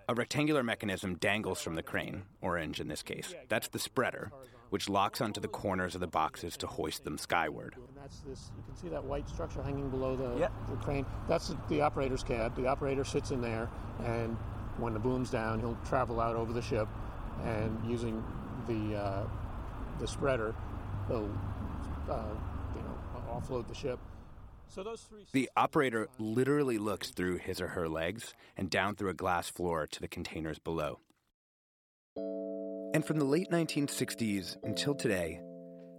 A 0.09 0.15
rectangular 0.15 0.63
mechanism 0.63 1.17
dangles 1.17 1.61
from 1.61 1.75
the 1.75 1.83
crane, 1.83 2.23
orange 2.41 2.79
in 2.79 2.87
this 2.87 3.03
case. 3.03 3.35
That's 3.49 3.67
the 3.67 3.81
spreader, 3.81 4.31
which 4.71 4.89
locks 4.89 5.21
onto 5.21 5.41
the 5.41 5.49
corners 5.49 5.97
of 5.97 6.01
the 6.01 6.07
boxes 6.07 6.57
to 6.59 6.69
hoist 6.69 7.03
them 7.03 7.19
skyward. 7.19 7.75
And 7.77 7.97
that's 7.97 8.21
this, 8.21 8.53
you 8.57 8.63
can 8.63 8.77
see 8.77 8.89
that 8.89 9.03
white 9.03 9.29
structure 9.29 9.61
hanging 9.65 9.91
below 9.91 10.15
the, 10.15 10.39
yep. 10.39 10.53
the 10.71 10.77
crane. 10.77 11.05
That's 11.29 11.53
the 11.69 11.81
operator's 11.81 12.23
cab. 12.23 12.55
The 12.55 12.69
operator 12.69 13.05
sits 13.05 13.33
in 13.33 13.41
there, 13.41 13.69
and 14.05 14.37
when 14.79 14.93
the 14.93 15.01
boom's 15.01 15.31
down, 15.31 15.59
he'll 15.59 15.79
travel 15.85 16.21
out 16.21 16.37
over 16.37 16.53
the 16.53 16.63
ship, 16.63 16.87
and 17.43 17.77
using 17.85 18.23
the 18.69 18.97
uh, 18.97 19.27
the 19.99 20.07
spreader, 20.07 20.55
he'll 21.09 21.29
uh, 22.09 22.23
you 22.77 22.83
know 22.83 22.97
offload 23.29 23.67
the 23.67 23.75
ship. 23.75 23.99
So. 24.69 24.85
The 25.33 25.51
operator 25.57 26.09
literally 26.19 26.79
looks 26.79 27.11
through 27.11 27.39
his 27.39 27.61
or 27.61 27.69
her 27.69 27.89
legs 27.89 28.35
and 28.57 28.69
down 28.69 28.95
through 28.95 29.11
a 29.11 29.15
glass 29.15 29.49
floor 29.49 29.87
to 29.87 30.01
the 30.01 30.09
containers 30.09 30.59
below. 30.59 31.01
And 32.95 33.05
from 33.05 33.19
the 33.19 33.25
late 33.25 33.51
1960s 33.51 34.57
until 34.63 34.95
today, 34.95 35.41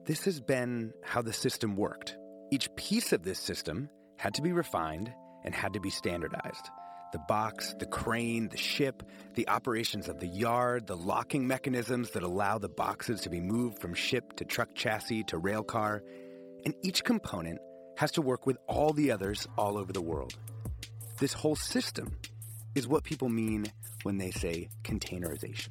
this 0.05 0.25
has 0.25 0.39
been 0.39 0.93
how 1.03 1.21
the 1.21 1.33
system 1.33 1.75
worked. 1.75 2.17
Each 2.51 2.73
piece 2.75 3.13
of 3.13 3.23
this 3.23 3.39
system 3.39 3.89
had 4.17 4.33
to 4.35 4.41
be 4.41 4.51
refined 4.51 5.13
and 5.43 5.53
had 5.53 5.73
to 5.73 5.79
be 5.79 5.89
standardized 5.89 6.69
the 7.13 7.19
box, 7.19 7.73
the 7.79 7.85
crane, 7.85 8.49
the 8.49 8.57
ship, 8.57 9.01
the 9.35 9.47
operations 9.47 10.09
of 10.09 10.19
the 10.19 10.27
yard, 10.27 10.87
the 10.87 10.97
locking 10.97 11.47
mechanisms 11.47 12.11
that 12.11 12.23
allow 12.23 12.57
the 12.57 12.69
boxes 12.69 13.21
to 13.21 13.29
be 13.29 13.39
moved 13.39 13.79
from 13.79 13.93
ship 13.93 14.33
to 14.33 14.45
truck 14.45 14.75
chassis 14.75 15.23
to 15.23 15.37
rail 15.37 15.63
car. 15.63 16.03
And 16.65 16.73
each 16.83 17.03
component 17.03 17.59
has 17.97 18.11
to 18.11 18.21
work 18.21 18.45
with 18.45 18.57
all 18.67 18.93
the 18.93 19.11
others 19.11 19.47
all 19.57 19.75
over 19.75 19.91
the 19.91 20.01
world. 20.01 20.37
This 21.19 21.33
whole 21.33 21.55
system 21.55 22.15
is 22.75 22.87
what 22.87 23.03
people 23.03 23.27
mean 23.27 23.65
when 24.03 24.19
they 24.19 24.29
say 24.29 24.69
containerization. 24.83 25.69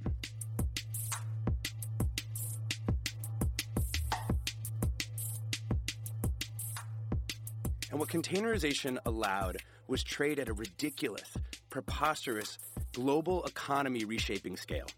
And 7.93 8.01
what 8.01 8.09
containerization 8.09 8.99
allowed 9.07 9.59
was 9.87 10.03
trade 10.03 10.41
at 10.41 10.49
a 10.49 10.53
ridiculous, 10.53 11.33
preposterous, 11.71 12.59
global 12.93 13.45
economy 13.45 14.05
reshaping 14.05 14.57
scale. 14.57 14.89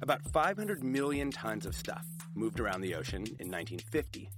About 0.00 0.22
500 0.32 0.82
million 0.82 1.30
tons 1.30 1.66
of 1.66 1.76
stuff 1.76 2.06
moved 2.34 2.58
around 2.60 2.80
the 2.80 2.94
ocean 2.94 3.26
in 3.26 3.50
1950. 3.50 4.30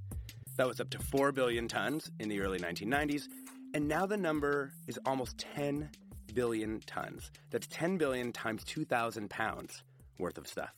That 0.57 0.67
was 0.67 0.81
up 0.81 0.91
to 0.91 0.99
4 0.99 1.33
billion 1.33 1.67
tons 1.67 2.11
in 2.19 2.29
the 2.29 2.41
early 2.41 2.59
1990s, 2.59 3.27
and 3.73 3.89
now 3.89 4.05
the 4.05 4.19
number 4.19 4.73
is 4.87 4.99
almost 5.07 5.39
10 5.39 5.89
billion 6.35 6.81
tons. 6.81 7.31
That's 7.51 7.67
10 7.69 7.97
billion 7.97 8.33
times 8.33 8.63
2,000 8.65 9.31
pounds 9.31 9.83
worth 10.19 10.37
of 10.37 10.47
stuff. 10.47 10.75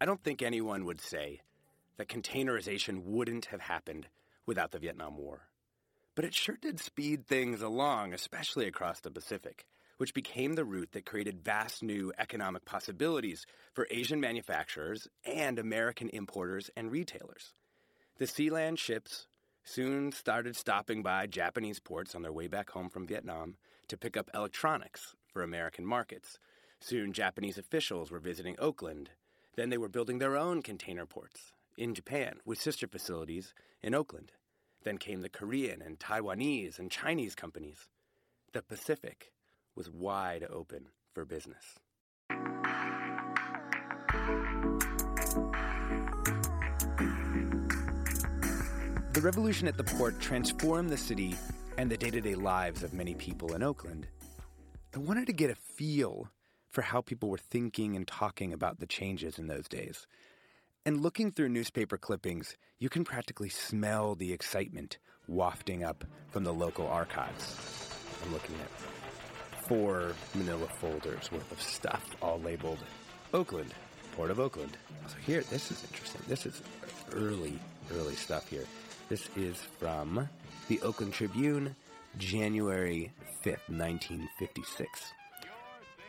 I 0.00 0.04
don't 0.04 0.22
think 0.22 0.42
anyone 0.42 0.84
would 0.84 1.00
say 1.00 1.42
that 1.96 2.08
containerization 2.08 3.04
wouldn't 3.04 3.46
have 3.46 3.60
happened 3.60 4.08
without 4.46 4.72
the 4.72 4.80
Vietnam 4.80 5.16
War. 5.16 5.42
But 6.16 6.24
it 6.24 6.34
sure 6.34 6.58
did 6.60 6.80
speed 6.80 7.24
things 7.24 7.62
along, 7.62 8.12
especially 8.12 8.66
across 8.66 8.98
the 8.98 9.12
Pacific, 9.12 9.64
which 9.98 10.14
became 10.14 10.54
the 10.54 10.64
route 10.64 10.90
that 10.92 11.06
created 11.06 11.44
vast 11.44 11.84
new 11.84 12.12
economic 12.18 12.64
possibilities 12.64 13.46
for 13.74 13.86
Asian 13.92 14.18
manufacturers 14.18 15.06
and 15.24 15.60
American 15.60 16.08
importers 16.08 16.68
and 16.76 16.90
retailers. 16.90 17.52
The 18.18 18.24
Sealand 18.24 18.78
ships 18.78 19.28
soon 19.62 20.10
started 20.10 20.56
stopping 20.56 21.04
by 21.04 21.28
Japanese 21.28 21.78
ports 21.78 22.16
on 22.16 22.22
their 22.22 22.32
way 22.32 22.48
back 22.48 22.70
home 22.70 22.88
from 22.90 23.06
Vietnam 23.06 23.54
to 23.86 23.96
pick 23.96 24.16
up 24.16 24.28
electronics 24.34 25.14
for 25.32 25.44
American 25.44 25.86
markets. 25.86 26.40
Soon, 26.80 27.12
Japanese 27.12 27.58
officials 27.58 28.10
were 28.10 28.18
visiting 28.18 28.56
Oakland. 28.58 29.10
Then 29.54 29.70
they 29.70 29.78
were 29.78 29.88
building 29.88 30.18
their 30.18 30.36
own 30.36 30.62
container 30.62 31.06
ports 31.06 31.52
in 31.76 31.94
Japan 31.94 32.40
with 32.44 32.60
sister 32.60 32.88
facilities 32.88 33.54
in 33.84 33.94
Oakland. 33.94 34.32
Then 34.82 34.98
came 34.98 35.20
the 35.20 35.28
Korean 35.28 35.80
and 35.80 36.00
Taiwanese 36.00 36.80
and 36.80 36.90
Chinese 36.90 37.36
companies. 37.36 37.86
The 38.52 38.62
Pacific 38.62 39.30
was 39.76 39.88
wide 39.88 40.44
open 40.50 40.88
for 41.14 41.24
business. 41.24 41.78
The 49.18 49.24
revolution 49.24 49.66
at 49.66 49.76
the 49.76 49.82
port 49.82 50.20
transformed 50.20 50.90
the 50.90 50.96
city 50.96 51.34
and 51.76 51.90
the 51.90 51.96
day 51.96 52.08
to 52.08 52.20
day 52.20 52.36
lives 52.36 52.84
of 52.84 52.94
many 52.94 53.16
people 53.16 53.52
in 53.52 53.64
Oakland. 53.64 54.06
I 54.94 54.98
wanted 55.00 55.26
to 55.26 55.32
get 55.32 55.50
a 55.50 55.56
feel 55.56 56.28
for 56.70 56.82
how 56.82 57.00
people 57.00 57.28
were 57.28 57.36
thinking 57.36 57.96
and 57.96 58.06
talking 58.06 58.52
about 58.52 58.78
the 58.78 58.86
changes 58.86 59.36
in 59.36 59.48
those 59.48 59.66
days. 59.66 60.06
And 60.86 61.02
looking 61.02 61.32
through 61.32 61.48
newspaper 61.48 61.98
clippings, 61.98 62.56
you 62.78 62.88
can 62.88 63.02
practically 63.02 63.48
smell 63.48 64.14
the 64.14 64.32
excitement 64.32 64.98
wafting 65.26 65.82
up 65.82 66.04
from 66.28 66.44
the 66.44 66.54
local 66.54 66.86
archives. 66.86 67.56
I'm 68.24 68.32
looking 68.32 68.54
at 68.60 69.64
four 69.64 70.12
manila 70.32 70.68
folders 70.80 71.32
worth 71.32 71.50
of 71.50 71.60
stuff, 71.60 72.08
all 72.22 72.38
labeled 72.40 72.84
Oakland, 73.34 73.74
Port 74.14 74.30
of 74.30 74.38
Oakland. 74.38 74.76
So 75.08 75.16
here, 75.26 75.40
this 75.50 75.72
is 75.72 75.82
interesting. 75.90 76.20
This 76.28 76.46
is 76.46 76.62
early, 77.12 77.58
early 77.92 78.14
stuff 78.14 78.48
here. 78.48 78.64
This 79.08 79.28
is 79.36 79.56
from 79.78 80.28
the 80.68 80.80
Oakland 80.82 81.14
Tribune, 81.14 81.74
January 82.18 83.12
5th, 83.44 83.68
1956. 83.68 85.12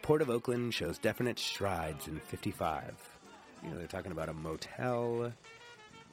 Port 0.01 0.21
of 0.21 0.29
Oakland 0.29 0.73
shows 0.73 0.97
definite 0.97 1.39
strides 1.39 2.07
in 2.07 2.19
55 2.19 3.19
you 3.63 3.69
know, 3.69 3.77
they're 3.77 3.87
talking 3.87 4.11
about 4.11 4.29
a 4.29 4.33
motel, 4.33 5.31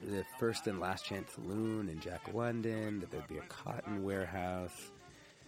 the 0.03 0.25
first 0.39 0.67
and 0.67 0.81
last 0.81 1.05
chance 1.05 1.33
saloon 1.33 1.89
in 1.89 2.01
Jack 2.01 2.23
London, 2.33 3.01
that 3.01 3.11
there'd 3.11 3.29
be 3.29 3.39
a 3.39 3.43
cotton 3.43 4.05
warehouse. 4.05 4.91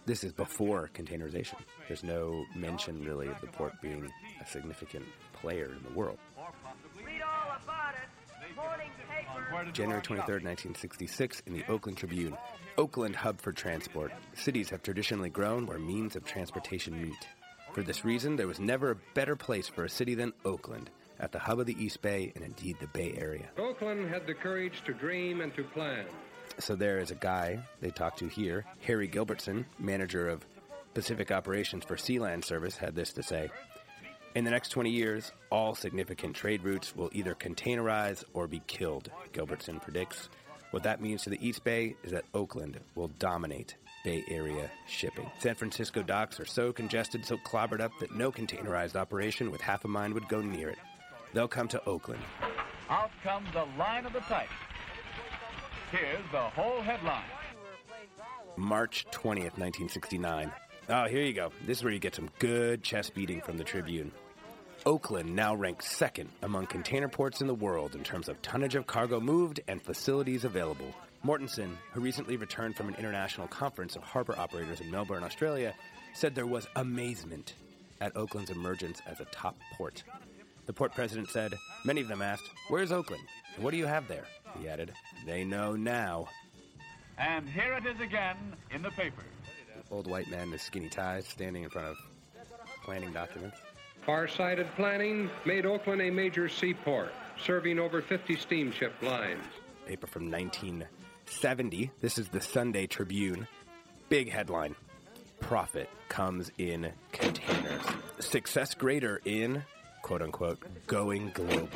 This 0.05 0.23
is 0.23 0.31
before 0.31 0.89
containerization. 0.93 1.55
There's 1.87 2.03
no 2.03 2.45
mention 2.55 3.03
really 3.03 3.27
of 3.27 3.39
the 3.41 3.47
port 3.47 3.73
being 3.81 4.09
a 4.41 4.47
significant 4.47 5.05
player 5.33 5.65
in 5.65 5.83
the 5.83 5.97
world. 5.97 6.17
January 9.73 10.01
23, 10.01 10.33
1966, 10.35 11.43
in 11.45 11.53
the 11.53 11.63
Oakland 11.67 11.97
Tribune. 11.97 12.37
Oakland 12.77 13.15
hub 13.15 13.41
for 13.41 13.51
transport. 13.51 14.11
Cities 14.33 14.69
have 14.69 14.81
traditionally 14.81 15.29
grown 15.29 15.65
where 15.65 15.79
means 15.79 16.15
of 16.15 16.23
transportation 16.23 17.01
meet. 17.01 17.27
For 17.73 17.83
this 17.83 18.05
reason, 18.05 18.35
there 18.35 18.47
was 18.47 18.59
never 18.59 18.91
a 18.91 18.97
better 19.13 19.35
place 19.35 19.67
for 19.67 19.83
a 19.83 19.89
city 19.89 20.15
than 20.15 20.33
Oakland 20.45 20.89
at 21.19 21.31
the 21.31 21.39
hub 21.39 21.59
of 21.59 21.65
the 21.65 21.83
East 21.83 22.01
Bay 22.01 22.31
and 22.35 22.43
indeed 22.43 22.77
the 22.79 22.87
Bay 22.87 23.13
Area. 23.17 23.49
Oakland 23.57 24.09
had 24.09 24.25
the 24.25 24.33
courage 24.33 24.81
to 24.85 24.93
dream 24.93 25.41
and 25.41 25.53
to 25.55 25.63
plan. 25.63 26.05
So 26.57 26.75
there 26.75 26.99
is 26.99 27.11
a 27.11 27.15
guy 27.15 27.59
they 27.81 27.91
talked 27.91 28.19
to 28.19 28.27
here, 28.27 28.65
Harry 28.85 29.07
Gilbertson, 29.07 29.65
manager 29.77 30.27
of 30.27 30.45
Pacific 30.93 31.31
Operations 31.31 31.85
for 31.85 31.95
Sealand 31.95 32.43
Service, 32.43 32.77
had 32.77 32.95
this 32.95 33.13
to 33.13 33.23
say. 33.23 33.49
In 34.35 34.45
the 34.45 34.51
next 34.51 34.69
20 34.69 34.91
years, 34.91 35.31
all 35.49 35.73
significant 35.73 36.35
trade 36.35 36.63
routes 36.63 36.95
will 36.95 37.09
either 37.13 37.33
containerize 37.33 38.23
or 38.33 38.47
be 38.47 38.61
killed, 38.67 39.09
Gilbertson 39.33 39.81
predicts. 39.81 40.29
What 40.69 40.83
that 40.83 41.01
means 41.01 41.23
to 41.23 41.31
the 41.31 41.45
East 41.45 41.63
Bay 41.63 41.95
is 42.03 42.11
that 42.11 42.25
Oakland 42.35 42.79
will 42.93 43.07
dominate 43.17 43.75
Bay 44.03 44.23
Area 44.29 44.69
shipping. 44.87 45.29
San 45.39 45.55
Francisco 45.55 46.03
docks 46.03 46.39
are 46.39 46.45
so 46.45 46.71
congested, 46.71 47.25
so 47.25 47.37
clobbered 47.37 47.81
up 47.81 47.91
that 47.99 48.13
no 48.13 48.31
containerized 48.31 48.95
operation 48.95 49.49
with 49.49 49.61
half 49.61 49.83
a 49.83 49.87
mind 49.87 50.13
would 50.13 50.27
go 50.27 50.41
near 50.41 50.69
it. 50.69 50.77
They'll 51.33 51.47
come 51.47 51.67
to 51.69 51.83
Oakland. 51.85 52.21
Out 52.87 53.09
comes 53.23 53.47
the 53.51 53.65
line 53.79 54.05
of 54.05 54.13
the 54.13 54.21
type. 54.21 54.49
Here's 55.91 56.31
the 56.31 56.49
whole 56.49 56.81
headline. 56.81 57.23
March 58.57 59.07
20th, 59.11 59.57
1969. 59.57 60.51
Oh, 60.91 61.05
here 61.05 61.21
you 61.21 61.33
go. 61.33 61.51
This 61.67 61.77
is 61.77 61.83
where 61.83 61.93
you 61.93 61.99
get 61.99 62.15
some 62.15 62.31
good 62.39 62.81
chest 62.81 63.13
beating 63.13 63.41
from 63.41 63.57
the 63.57 63.63
Tribune. 63.63 64.11
Oakland 64.87 65.35
now 65.35 65.53
ranks 65.53 65.87
second 65.87 66.31
among 66.41 66.65
container 66.65 67.07
ports 67.07 67.41
in 67.41 67.47
the 67.47 67.53
world 67.53 67.93
in 67.93 68.03
terms 68.03 68.27
of 68.27 68.41
tonnage 68.41 68.73
of 68.73 68.87
cargo 68.87 69.19
moved 69.19 69.59
and 69.67 69.83
facilities 69.83 70.45
available. 70.45 70.91
Mortenson, 71.23 71.75
who 71.91 72.01
recently 72.01 72.37
returned 72.37 72.75
from 72.75 72.87
an 72.87 72.95
international 72.95 73.47
conference 73.47 73.95
of 73.95 74.01
harbor 74.01 74.33
operators 74.35 74.81
in 74.81 74.89
Melbourne, 74.89 75.23
Australia, 75.23 75.75
said 76.15 76.33
there 76.33 76.47
was 76.47 76.67
amazement 76.75 77.53
at 78.01 78.15
Oakland's 78.17 78.49
emergence 78.49 78.99
as 79.05 79.19
a 79.19 79.25
top 79.25 79.55
port. 79.77 80.03
The 80.65 80.73
port 80.73 80.95
president 80.95 81.29
said, 81.29 81.53
Many 81.85 82.01
of 82.01 82.07
them 82.07 82.23
asked, 82.23 82.49
Where's 82.67 82.91
Oakland? 82.91 83.23
And 83.53 83.63
what 83.63 83.71
do 83.71 83.77
you 83.77 83.85
have 83.85 84.07
there? 84.07 84.25
He 84.57 84.67
added, 84.67 84.91
They 85.27 85.43
know 85.43 85.75
now. 85.75 86.29
And 87.19 87.47
here 87.47 87.73
it 87.73 87.85
is 87.85 87.99
again 87.99 88.37
in 88.71 88.81
the 88.81 88.91
paper. 88.91 89.23
Old 89.91 90.07
white 90.07 90.29
man 90.29 90.43
in 90.43 90.51
his 90.51 90.61
skinny 90.61 90.89
ties 90.89 91.25
standing 91.27 91.63
in 91.63 91.69
front 91.69 91.87
of 91.87 91.97
planning 92.83 93.11
documents. 93.11 93.57
Far-sighted 94.05 94.67
planning 94.75 95.29
made 95.45 95.65
Oakland 95.65 96.01
a 96.01 96.09
major 96.09 96.47
seaport, 96.47 97.11
serving 97.43 97.79
over 97.79 98.01
50 98.01 98.35
steamship 98.37 98.93
lines. 99.01 99.43
Paper 99.85 100.07
from 100.07 100.31
1970. 100.31 101.91
This 102.01 102.17
is 102.17 102.29
the 102.29 102.41
Sunday 102.41 102.87
Tribune. 102.87 103.47
Big 104.09 104.31
headline. 104.31 104.75
Profit 105.39 105.89
comes 106.07 106.51
in 106.57 106.91
containers. 107.11 107.81
Success 108.19 108.73
greater 108.73 109.21
in, 109.25 109.63
quote 110.01 110.21
unquote, 110.21 110.59
going 110.87 111.31
global. 111.33 111.69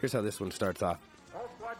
Here's 0.00 0.12
how 0.12 0.20
this 0.20 0.40
one 0.40 0.50
starts 0.50 0.82
off. 0.82 0.98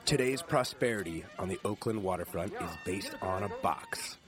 Today's 0.05 0.43
prosperity 0.43 1.25
on 1.39 1.49
the 1.49 1.59
Oakland 1.65 2.03
waterfront 2.03 2.53
is 2.53 2.71
based 2.85 3.15
on 3.21 3.43
a 3.43 3.49
box. 3.63 4.19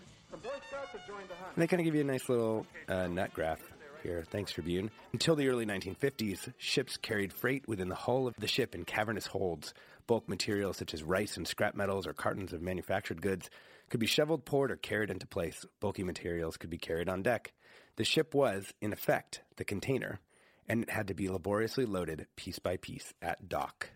And 1.55 1.63
they 1.63 1.67
kind 1.67 1.81
of 1.81 1.85
give 1.85 1.95
you 1.95 2.01
a 2.01 2.05
nice 2.05 2.29
little 2.29 2.67
uh, 2.89 3.07
nut 3.07 3.33
graph 3.33 3.63
here. 4.03 4.25
Thanks, 4.29 4.53
Tribune. 4.53 4.91
Until 5.13 5.35
the 5.35 5.49
early 5.49 5.67
1950s, 5.67 6.53
ships 6.59 6.97
carried 6.97 7.33
freight 7.33 7.67
within 7.67 7.89
the 7.89 7.95
hull 7.95 8.27
of 8.27 8.35
the 8.39 8.47
ship 8.47 8.75
in 8.75 8.85
cavernous 8.85 9.27
holds. 9.27 9.75
Bulk 10.07 10.29
materials 10.29 10.77
such 10.77 10.93
as 10.93 11.03
rice 11.03 11.37
and 11.37 11.49
scrap 11.49 11.75
metals 11.75 12.07
or 12.07 12.13
cartons 12.13 12.53
of 12.53 12.61
manufactured 12.61 13.23
goods 13.23 13.49
could 13.89 14.01
be 14.01 14.07
shoveled, 14.07 14.45
poured, 14.45 14.71
or 14.71 14.77
carried 14.77 15.11
into 15.11 15.27
place. 15.27 15.65
Bulky 15.81 16.05
materials 16.05 16.57
could 16.57 16.71
be 16.71 16.79
carried 16.79 17.09
on 17.09 17.23
deck. 17.23 17.53
The 17.97 18.05
ship 18.05 18.35
was, 18.35 18.73
in 18.81 18.93
effect, 18.93 19.43
the 19.57 19.65
container, 19.65 20.21
and 20.69 20.83
it 20.83 20.91
had 20.91 21.09
to 21.09 21.15
be 21.15 21.29
laboriously 21.29 21.87
loaded 21.87 22.27
piece 22.37 22.59
by 22.59 22.77
piece 22.77 23.15
at 23.23 23.49
dock. 23.49 23.91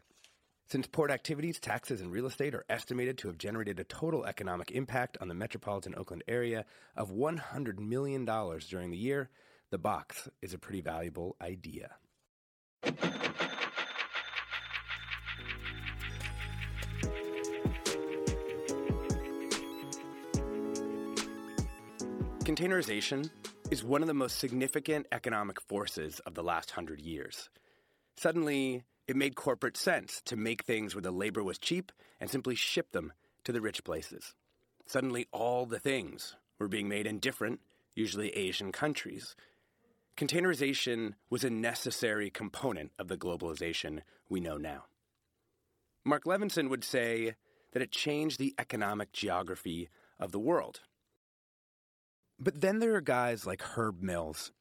Since 0.71 0.89
port 0.89 1.11
activities, 1.11 1.59
taxes, 1.59 2.03
and 2.03 2.13
real 2.13 2.27
estate 2.27 2.55
are 2.55 2.67
estimated 2.69 3.17
to 3.19 3.29
have 3.29 3.39
generated 3.39 3.81
a 3.81 3.85
total 3.85 4.27
economic 4.27 4.71
impact 4.71 5.17
on 5.19 5.29
the 5.29 5.35
metropolitan 5.35 5.95
Oakland 5.97 6.25
area 6.29 6.67
of 6.95 7.11
$100 7.11 7.79
million 7.79 8.27
during 8.27 8.91
the 8.91 8.99
year, 8.99 9.31
the 9.71 9.79
box 9.79 10.29
is 10.43 10.53
a 10.53 10.59
pretty 10.59 10.83
valuable 10.83 11.37
idea. 11.41 11.93
Containerization 22.41 23.31
is 23.71 23.83
one 23.83 24.03
of 24.03 24.07
the 24.07 24.13
most 24.13 24.39
significant 24.39 25.07
economic 25.13 25.63
forces 25.63 26.21
of 26.27 26.35
the 26.35 26.43
last 26.43 26.73
hundred 26.73 27.01
years. 27.01 27.49
Suddenly, 28.19 28.85
it 29.09 29.17
made 29.17 29.35
corporate 29.35 29.77
sense 29.77 30.21
to 30.27 30.37
make 30.37 30.63
things 30.63 30.95
where 30.95 31.03
the 31.03 31.11
labor 31.11 31.43
was 31.43 31.59
cheap 31.59 31.91
and 32.21 32.31
simply 32.31 32.55
ship 32.55 32.93
them 32.93 33.13
to 33.43 33.53
the 33.53 33.63
rich 33.63 33.83
places. 33.83 34.35
Suddenly, 34.87 35.27
all 35.33 35.65
the 35.65 35.79
things 35.79 36.37
were 36.59 36.69
being 36.69 36.89
made 36.89 37.07
in 37.07 37.19
different, 37.19 37.61
usually 37.95 38.31
Asian 38.31 38.71
countries. 38.71 39.35
Containerization 40.17 41.15
was 41.31 41.43
a 41.43 41.51
necessary 41.51 42.29
component 42.29 42.93
of 42.99 43.09
the 43.09 43.17
globalization 43.17 44.03
we 44.29 44.41
know 44.41 44.59
now. 44.59 44.85
Marc 46.05 46.25
Levinson 46.25 46.69
would 46.69 46.85
say 46.85 47.35
that 47.73 47.83
it 47.83 47.91
changed 47.91 48.39
the 48.39 48.55
economic 48.59 49.13
geography 49.13 49.89
of 50.19 50.33
the 50.33 50.39
world. 50.39 50.81
But 52.39 52.61
then 52.61 52.79
there 52.79 52.95
are 52.95 53.01
guys 53.01 53.47
like 53.47 53.63
Herb 53.63 54.03
Mills, 54.03 54.53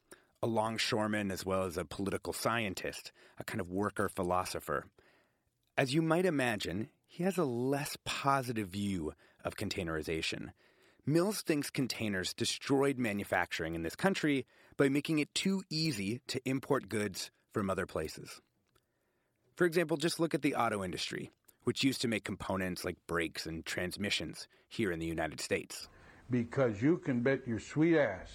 a 0.41 0.47
longshoreman 0.47 1.31
as 1.31 1.45
well 1.45 1.63
as 1.63 1.77
a 1.77 1.85
political 1.85 2.33
scientist, 2.33 3.11
a 3.39 3.43
kind 3.43 3.59
of 3.59 3.71
worker 3.71 4.09
philosopher. 4.09 4.85
As 5.77 5.93
you 5.93 6.01
might 6.01 6.25
imagine, 6.25 6.89
he 7.07 7.23
has 7.23 7.37
a 7.37 7.45
less 7.45 7.97
positive 8.05 8.69
view 8.69 9.13
of 9.43 9.55
containerization. 9.55 10.49
Mills 11.05 11.41
thinks 11.41 11.69
containers 11.69 12.33
destroyed 12.33 12.97
manufacturing 12.97 13.75
in 13.75 13.83
this 13.83 13.95
country 13.95 14.45
by 14.75 14.89
making 14.89 15.19
it 15.19 15.33
too 15.33 15.63
easy 15.69 16.21
to 16.27 16.41
import 16.45 16.89
goods 16.89 17.31
from 17.53 17.69
other 17.69 17.85
places. 17.85 18.41
For 19.55 19.65
example, 19.65 19.97
just 19.97 20.19
look 20.19 20.35
at 20.35 20.43
the 20.43 20.55
auto 20.55 20.83
industry, 20.83 21.31
which 21.63 21.83
used 21.83 22.01
to 22.01 22.07
make 22.07 22.23
components 22.23 22.85
like 22.85 22.97
brakes 23.07 23.45
and 23.45 23.65
transmissions 23.65 24.47
here 24.69 24.91
in 24.91 24.99
the 24.99 25.05
United 25.05 25.41
States. 25.41 25.87
Because 26.29 26.81
you 26.81 26.97
can 26.97 27.21
bet 27.21 27.47
your 27.47 27.59
sweet 27.59 27.97
ass 27.97 28.29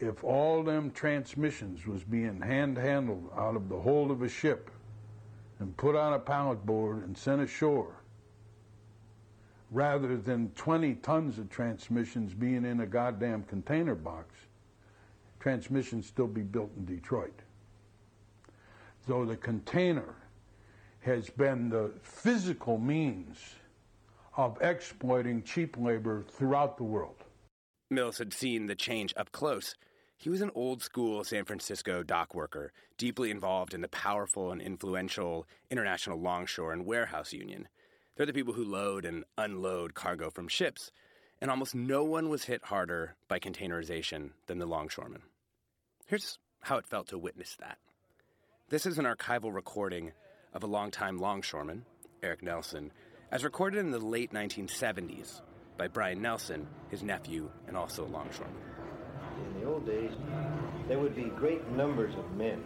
if 0.00 0.22
all 0.22 0.62
them 0.62 0.90
transmissions 0.90 1.86
was 1.86 2.04
being 2.04 2.40
hand 2.40 2.76
handled 2.76 3.30
out 3.36 3.56
of 3.56 3.68
the 3.68 3.78
hold 3.78 4.10
of 4.10 4.22
a 4.22 4.28
ship 4.28 4.70
and 5.58 5.76
put 5.76 5.96
on 5.96 6.12
a 6.12 6.18
pallet 6.18 6.64
board 6.64 7.04
and 7.04 7.16
sent 7.16 7.42
ashore, 7.42 7.96
rather 9.70 10.16
than 10.16 10.50
20 10.54 10.94
tons 10.96 11.38
of 11.38 11.50
transmissions 11.50 12.32
being 12.32 12.64
in 12.64 12.80
a 12.80 12.86
goddamn 12.86 13.42
container 13.42 13.94
box, 13.94 14.34
transmissions 15.40 16.06
still 16.06 16.28
be 16.28 16.42
built 16.42 16.70
in 16.76 16.84
Detroit. 16.84 17.42
So 19.06 19.24
the 19.24 19.36
container 19.36 20.14
has 21.00 21.28
been 21.28 21.70
the 21.70 21.90
physical 22.02 22.78
means 22.78 23.36
of 24.36 24.58
exploiting 24.60 25.42
cheap 25.42 25.76
labor 25.76 26.22
throughout 26.22 26.76
the 26.76 26.84
world. 26.84 27.24
Mills 27.90 28.18
had 28.18 28.32
seen 28.32 28.66
the 28.66 28.74
change 28.74 29.12
up 29.16 29.32
close 29.32 29.74
he 30.18 30.28
was 30.28 30.40
an 30.40 30.50
old 30.56 30.82
school 30.82 31.22
San 31.22 31.44
Francisco 31.44 32.02
dock 32.02 32.34
worker, 32.34 32.72
deeply 32.96 33.30
involved 33.30 33.72
in 33.72 33.82
the 33.82 33.88
powerful 33.88 34.50
and 34.50 34.60
influential 34.60 35.46
International 35.70 36.20
Longshore 36.20 36.72
and 36.72 36.84
Warehouse 36.84 37.32
Union. 37.32 37.68
They're 38.16 38.26
the 38.26 38.32
people 38.32 38.54
who 38.54 38.64
load 38.64 39.04
and 39.04 39.24
unload 39.38 39.94
cargo 39.94 40.28
from 40.28 40.48
ships, 40.48 40.90
and 41.40 41.52
almost 41.52 41.76
no 41.76 42.02
one 42.02 42.28
was 42.28 42.44
hit 42.44 42.64
harder 42.64 43.14
by 43.28 43.38
containerization 43.38 44.30
than 44.48 44.58
the 44.58 44.66
longshoremen. 44.66 45.22
Here's 46.06 46.40
how 46.62 46.78
it 46.78 46.88
felt 46.88 47.06
to 47.08 47.18
witness 47.18 47.56
that. 47.60 47.78
This 48.70 48.86
is 48.86 48.98
an 48.98 49.04
archival 49.04 49.54
recording 49.54 50.12
of 50.52 50.64
a 50.64 50.66
longtime 50.66 51.18
longshoreman, 51.18 51.84
Eric 52.24 52.42
Nelson, 52.42 52.90
as 53.30 53.44
recorded 53.44 53.78
in 53.78 53.92
the 53.92 54.00
late 54.00 54.32
1970s 54.32 55.42
by 55.76 55.86
Brian 55.86 56.20
Nelson, 56.20 56.66
his 56.90 57.04
nephew, 57.04 57.48
and 57.68 57.76
also 57.76 58.04
a 58.04 58.08
longshoreman 58.08 58.77
in 59.46 59.60
the 59.60 59.66
old 59.66 59.86
days, 59.86 60.12
there 60.88 60.98
would 60.98 61.14
be 61.14 61.24
great 61.24 61.66
numbers 61.70 62.14
of 62.14 62.36
men. 62.36 62.62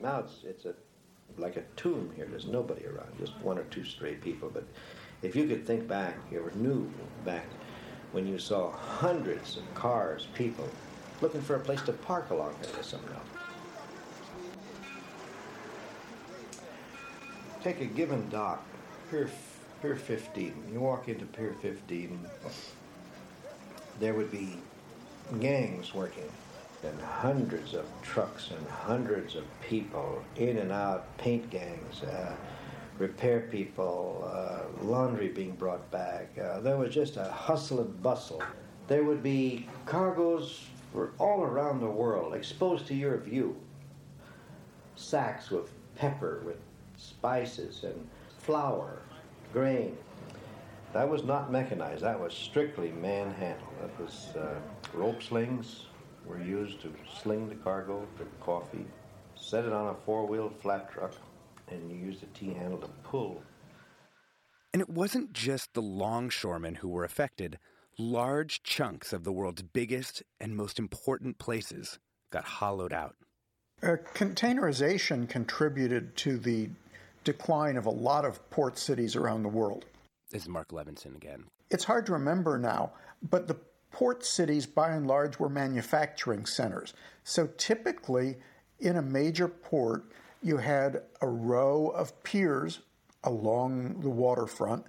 Now 0.00 0.20
it's 0.20 0.44
it's 0.44 0.64
a 0.64 0.74
like 1.36 1.56
a 1.56 1.62
tomb 1.76 2.12
here. 2.16 2.26
There's 2.26 2.46
nobody 2.46 2.86
around, 2.86 3.16
just 3.18 3.36
one 3.38 3.58
or 3.58 3.64
two 3.64 3.84
stray 3.84 4.14
people. 4.14 4.50
But 4.52 4.64
if 5.22 5.36
you 5.36 5.46
could 5.46 5.66
think 5.66 5.86
back, 5.86 6.16
you 6.30 6.50
knew 6.54 6.90
back 7.24 7.46
when 8.12 8.26
you 8.26 8.38
saw 8.38 8.70
hundreds 8.70 9.56
of 9.56 9.74
cars, 9.74 10.26
people 10.34 10.68
looking 11.20 11.42
for 11.42 11.56
a 11.56 11.60
place 11.60 11.82
to 11.82 11.92
park 11.92 12.30
along 12.30 12.54
here 12.62 12.80
or 12.80 12.82
somehow. 12.82 13.20
Take 17.62 17.80
a 17.80 17.86
given 17.86 18.28
dock, 18.30 18.64
Pier, 19.10 19.28
Pier 19.82 19.96
15. 19.96 20.70
You 20.72 20.80
walk 20.80 21.08
into 21.08 21.26
Pier 21.26 21.54
15, 21.60 22.26
there 24.00 24.14
would 24.14 24.30
be 24.30 24.58
gangs 25.40 25.94
working 25.94 26.30
and 26.84 27.00
hundreds 27.00 27.74
of 27.74 27.84
trucks 28.02 28.50
and 28.56 28.66
hundreds 28.68 29.34
of 29.34 29.44
people 29.60 30.22
in 30.36 30.58
and 30.58 30.70
out, 30.70 31.16
paint 31.18 31.50
gangs, 31.50 32.02
uh, 32.04 32.34
repair 32.98 33.40
people, 33.50 34.30
uh, 34.32 34.84
laundry 34.84 35.28
being 35.28 35.52
brought 35.52 35.90
back. 35.90 36.28
Uh, 36.38 36.60
there 36.60 36.76
was 36.76 36.94
just 36.94 37.16
a 37.16 37.24
hustle 37.24 37.80
and 37.80 38.02
bustle. 38.02 38.42
There 38.86 39.04
would 39.04 39.22
be 39.22 39.66
cargoes 39.86 40.66
all 41.18 41.42
around 41.42 41.80
the 41.80 41.90
world 41.90 42.34
exposed 42.34 42.86
to 42.86 42.94
your 42.94 43.18
view. 43.18 43.56
Sacks 44.96 45.50
with 45.50 45.70
pepper, 45.96 46.42
with 46.44 46.58
spices 46.96 47.84
and 47.84 48.08
flour, 48.38 48.98
grain. 49.52 49.96
That 50.92 51.08
was 51.08 51.22
not 51.24 51.52
mechanized. 51.52 52.02
That 52.02 52.18
was 52.18 52.32
strictly 52.32 52.90
manhandled. 52.92 53.74
That 53.80 54.00
was 54.00 54.34
uh, 54.36 54.58
rope 54.94 55.22
slings 55.22 55.86
were 56.24 56.40
used 56.40 56.80
to 56.82 56.92
sling 57.22 57.48
the 57.48 57.54
cargo, 57.56 58.06
the 58.18 58.24
coffee, 58.40 58.86
set 59.34 59.64
it 59.64 59.72
on 59.72 59.88
a 59.88 59.94
four-wheel 60.04 60.52
flat 60.60 60.92
truck, 60.92 61.14
and 61.70 61.90
you 61.90 61.96
used 61.96 62.22
a 62.22 62.26
T-handle 62.26 62.78
to 62.78 62.88
pull. 63.02 63.42
And 64.72 64.82
it 64.82 64.90
wasn't 64.90 65.32
just 65.32 65.72
the 65.74 65.82
longshoremen 65.82 66.76
who 66.76 66.88
were 66.88 67.04
affected. 67.04 67.58
Large 67.98 68.62
chunks 68.62 69.12
of 69.12 69.24
the 69.24 69.32
world's 69.32 69.62
biggest 69.62 70.22
and 70.40 70.54
most 70.54 70.78
important 70.78 71.38
places 71.38 71.98
got 72.30 72.44
hollowed 72.44 72.92
out. 72.92 73.16
Uh, 73.82 73.96
containerization 74.14 75.28
contributed 75.28 76.16
to 76.16 76.38
the 76.38 76.68
decline 77.24 77.76
of 77.76 77.86
a 77.86 77.90
lot 77.90 78.24
of 78.24 78.48
port 78.50 78.78
cities 78.78 79.16
around 79.16 79.42
the 79.42 79.48
world. 79.48 79.84
This 80.30 80.42
is 80.42 80.48
Marc 80.48 80.68
Levinson 80.68 81.16
again. 81.16 81.44
It's 81.70 81.84
hard 81.84 82.04
to 82.06 82.12
remember 82.12 82.58
now, 82.58 82.92
but 83.30 83.48
the 83.48 83.56
port 83.90 84.24
cities, 84.24 84.66
by 84.66 84.90
and 84.90 85.06
large, 85.06 85.38
were 85.38 85.48
manufacturing 85.48 86.44
centers. 86.44 86.92
So 87.24 87.48
typically, 87.56 88.36
in 88.80 88.96
a 88.96 89.02
major 89.02 89.48
port, 89.48 90.04
you 90.42 90.58
had 90.58 91.02
a 91.22 91.26
row 91.26 91.88
of 91.88 92.22
piers 92.24 92.80
along 93.24 94.00
the 94.00 94.10
waterfront, 94.10 94.84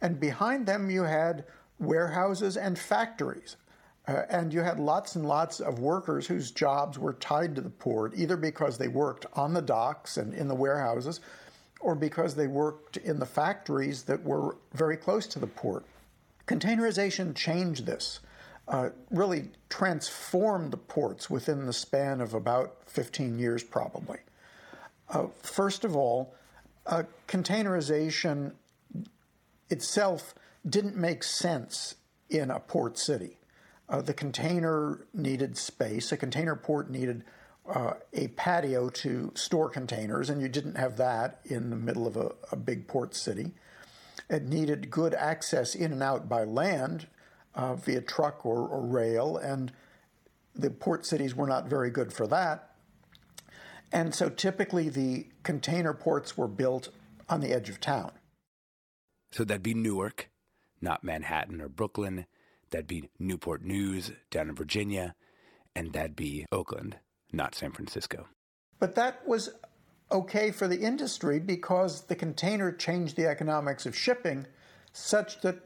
and 0.00 0.18
behind 0.18 0.66
them 0.66 0.90
you 0.90 1.02
had 1.02 1.44
warehouses 1.78 2.56
and 2.56 2.78
factories. 2.78 3.56
Uh, 4.06 4.22
and 4.30 4.54
you 4.54 4.60
had 4.60 4.80
lots 4.80 5.16
and 5.16 5.26
lots 5.26 5.60
of 5.60 5.80
workers 5.80 6.26
whose 6.26 6.50
jobs 6.50 6.98
were 6.98 7.12
tied 7.14 7.54
to 7.54 7.60
the 7.60 7.68
port, 7.68 8.14
either 8.16 8.38
because 8.38 8.78
they 8.78 8.88
worked 8.88 9.26
on 9.34 9.52
the 9.52 9.60
docks 9.60 10.16
and 10.16 10.32
in 10.32 10.48
the 10.48 10.54
warehouses, 10.54 11.20
or 11.80 11.94
because 11.94 12.34
they 12.34 12.46
worked 12.46 12.96
in 12.96 13.18
the 13.18 13.26
factories 13.26 14.02
that 14.04 14.22
were 14.24 14.56
very 14.72 14.96
close 14.96 15.26
to 15.28 15.38
the 15.38 15.46
port. 15.46 15.84
Containerization 16.46 17.34
changed 17.34 17.86
this, 17.86 18.20
uh, 18.66 18.90
really 19.10 19.50
transformed 19.68 20.72
the 20.72 20.76
ports 20.76 21.30
within 21.30 21.66
the 21.66 21.72
span 21.72 22.20
of 22.20 22.34
about 22.34 22.76
15 22.86 23.38
years, 23.38 23.62
probably. 23.62 24.18
Uh, 25.08 25.26
first 25.42 25.84
of 25.84 25.94
all, 25.94 26.34
uh, 26.86 27.04
containerization 27.26 28.52
itself 29.70 30.34
didn't 30.68 30.96
make 30.96 31.22
sense 31.22 31.94
in 32.30 32.50
a 32.50 32.60
port 32.60 32.98
city. 32.98 33.38
Uh, 33.88 34.02
the 34.02 34.12
container 34.12 35.06
needed 35.14 35.56
space, 35.56 36.12
a 36.12 36.16
container 36.16 36.54
port 36.54 36.90
needed 36.90 37.24
uh, 37.68 37.94
a 38.12 38.28
patio 38.28 38.88
to 38.88 39.32
store 39.34 39.68
containers, 39.68 40.30
and 40.30 40.40
you 40.40 40.48
didn't 40.48 40.76
have 40.76 40.96
that 40.96 41.40
in 41.44 41.70
the 41.70 41.76
middle 41.76 42.06
of 42.06 42.16
a, 42.16 42.32
a 42.50 42.56
big 42.56 42.88
port 42.88 43.14
city. 43.14 43.52
It 44.28 44.44
needed 44.44 44.90
good 44.90 45.14
access 45.14 45.74
in 45.74 45.92
and 45.92 46.02
out 46.02 46.28
by 46.28 46.44
land 46.44 47.06
uh, 47.54 47.74
via 47.74 48.00
truck 48.00 48.44
or, 48.44 48.68
or 48.68 48.86
rail, 48.86 49.36
and 49.36 49.72
the 50.54 50.70
port 50.70 51.06
cities 51.06 51.34
were 51.34 51.46
not 51.46 51.68
very 51.68 51.90
good 51.90 52.12
for 52.12 52.26
that. 52.26 52.74
And 53.92 54.14
so 54.14 54.28
typically 54.28 54.88
the 54.88 55.28
container 55.42 55.94
ports 55.94 56.36
were 56.36 56.48
built 56.48 56.90
on 57.28 57.40
the 57.40 57.52
edge 57.52 57.68
of 57.68 57.80
town. 57.80 58.12
So 59.32 59.44
that'd 59.44 59.62
be 59.62 59.74
Newark, 59.74 60.30
not 60.80 61.04
Manhattan 61.04 61.60
or 61.60 61.68
Brooklyn. 61.68 62.26
That'd 62.70 62.86
be 62.86 63.08
Newport 63.18 63.62
News 63.62 64.12
down 64.30 64.48
in 64.48 64.54
Virginia. 64.54 65.14
And 65.74 65.92
that'd 65.92 66.16
be 66.16 66.44
Oakland, 66.50 66.96
not 67.32 67.54
San 67.54 67.72
Francisco. 67.72 68.26
But 68.78 68.94
that 68.94 69.26
was 69.26 69.50
okay 70.10 70.50
for 70.50 70.68
the 70.68 70.78
industry 70.78 71.38
because 71.38 72.02
the 72.02 72.14
container 72.14 72.72
changed 72.72 73.16
the 73.16 73.26
economics 73.26 73.86
of 73.86 73.96
shipping 73.96 74.46
such 74.92 75.40
that 75.42 75.56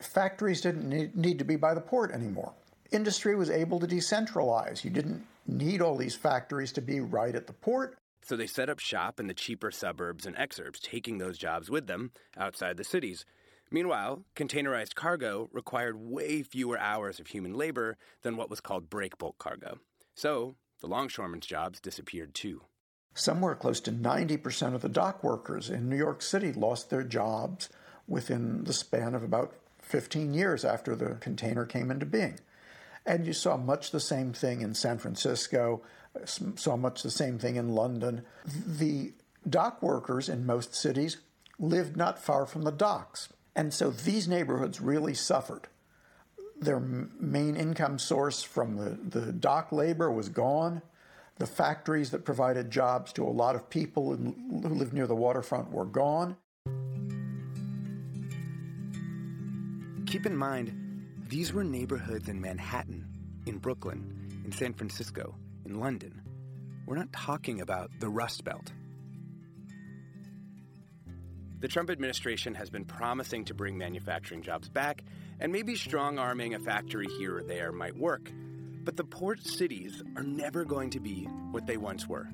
factories 0.00 0.60
didn't 0.60 1.16
need 1.16 1.38
to 1.38 1.44
be 1.44 1.56
by 1.56 1.74
the 1.74 1.80
port 1.80 2.12
anymore. 2.12 2.52
Industry 2.90 3.34
was 3.34 3.50
able 3.50 3.80
to 3.80 3.86
decentralize. 3.86 4.84
You 4.84 4.90
didn't 4.90 5.24
need 5.46 5.80
all 5.80 5.96
these 5.96 6.14
factories 6.14 6.72
to 6.72 6.82
be 6.82 7.00
right 7.00 7.34
at 7.34 7.46
the 7.46 7.52
port. 7.52 7.96
So 8.22 8.36
they 8.36 8.46
set 8.46 8.68
up 8.68 8.78
shop 8.78 9.18
in 9.18 9.26
the 9.26 9.34
cheaper 9.34 9.70
suburbs 9.70 10.26
and 10.26 10.36
exurbs, 10.36 10.80
taking 10.80 11.18
those 11.18 11.38
jobs 11.38 11.70
with 11.70 11.86
them 11.86 12.12
outside 12.36 12.76
the 12.76 12.84
cities. 12.84 13.24
Meanwhile, 13.70 14.24
containerized 14.34 14.94
cargo 14.94 15.48
required 15.52 15.96
way 15.98 16.42
fewer 16.42 16.78
hours 16.78 17.20
of 17.20 17.28
human 17.28 17.54
labor 17.54 17.96
than 18.22 18.36
what 18.36 18.50
was 18.50 18.60
called 18.60 18.90
break 18.90 19.18
bulk 19.18 19.38
cargo. 19.38 19.78
So 20.14 20.56
the 20.80 20.86
longshoremen's 20.86 21.46
jobs 21.46 21.80
disappeared 21.80 22.34
too. 22.34 22.62
Somewhere 23.14 23.54
close 23.54 23.80
to 23.80 23.92
90% 23.92 24.74
of 24.74 24.82
the 24.82 24.88
dock 24.88 25.24
workers 25.24 25.70
in 25.70 25.88
New 25.88 25.96
York 25.96 26.22
City 26.22 26.52
lost 26.52 26.88
their 26.90 27.02
jobs 27.02 27.68
within 28.06 28.64
the 28.64 28.72
span 28.72 29.14
of 29.14 29.22
about 29.22 29.54
15 29.82 30.34
years 30.34 30.64
after 30.64 30.94
the 30.94 31.14
container 31.16 31.64
came 31.64 31.90
into 31.90 32.06
being. 32.06 32.38
And 33.04 33.26
you 33.26 33.32
saw 33.32 33.56
much 33.56 33.90
the 33.90 34.00
same 34.00 34.32
thing 34.32 34.60
in 34.60 34.74
San 34.74 34.98
Francisco, 34.98 35.82
saw 36.24 36.76
much 36.76 37.02
the 37.02 37.10
same 37.10 37.38
thing 37.38 37.56
in 37.56 37.70
London. 37.70 38.22
The 38.44 39.14
dock 39.48 39.82
workers 39.82 40.28
in 40.28 40.46
most 40.46 40.74
cities 40.74 41.16
lived 41.58 41.96
not 41.96 42.18
far 42.18 42.46
from 42.46 42.62
the 42.62 42.70
docks. 42.70 43.28
And 43.56 43.74
so 43.74 43.90
these 43.90 44.28
neighborhoods 44.28 44.80
really 44.80 45.14
suffered. 45.14 45.68
Their 46.60 46.80
main 46.80 47.56
income 47.56 47.98
source 47.98 48.42
from 48.42 48.76
the, 48.76 49.20
the 49.20 49.32
dock 49.32 49.70
labor 49.70 50.10
was 50.10 50.28
gone. 50.28 50.82
The 51.36 51.46
factories 51.46 52.10
that 52.10 52.24
provided 52.24 52.70
jobs 52.70 53.12
to 53.12 53.24
a 53.24 53.30
lot 53.30 53.54
of 53.54 53.70
people 53.70 54.16
who 54.16 54.34
lived 54.68 54.92
near 54.92 55.06
the 55.06 55.14
waterfront 55.14 55.70
were 55.70 55.84
gone. 55.84 56.36
Keep 60.06 60.26
in 60.26 60.36
mind, 60.36 61.06
these 61.28 61.52
were 61.52 61.62
neighborhoods 61.62 62.28
in 62.28 62.40
Manhattan, 62.40 63.06
in 63.46 63.58
Brooklyn, 63.58 64.42
in 64.44 64.50
San 64.50 64.72
Francisco, 64.72 65.36
in 65.64 65.78
London. 65.78 66.22
We're 66.86 66.96
not 66.96 67.12
talking 67.12 67.60
about 67.60 67.90
the 68.00 68.08
Rust 68.08 68.42
Belt. 68.44 68.72
The 71.60 71.68
Trump 71.68 71.90
administration 71.90 72.54
has 72.54 72.70
been 72.70 72.84
promising 72.84 73.44
to 73.44 73.54
bring 73.54 73.76
manufacturing 73.76 74.42
jobs 74.42 74.68
back, 74.68 75.04
and 75.40 75.52
maybe 75.52 75.76
strong 75.76 76.18
arming 76.18 76.54
a 76.54 76.58
factory 76.58 77.06
here 77.18 77.38
or 77.38 77.42
there 77.42 77.72
might 77.72 77.96
work. 77.96 78.30
But 78.84 78.96
the 78.96 79.04
port 79.04 79.44
cities 79.44 80.02
are 80.16 80.22
never 80.22 80.64
going 80.64 80.90
to 80.90 81.00
be 81.00 81.24
what 81.50 81.66
they 81.66 81.76
once 81.76 82.08
were. 82.08 82.28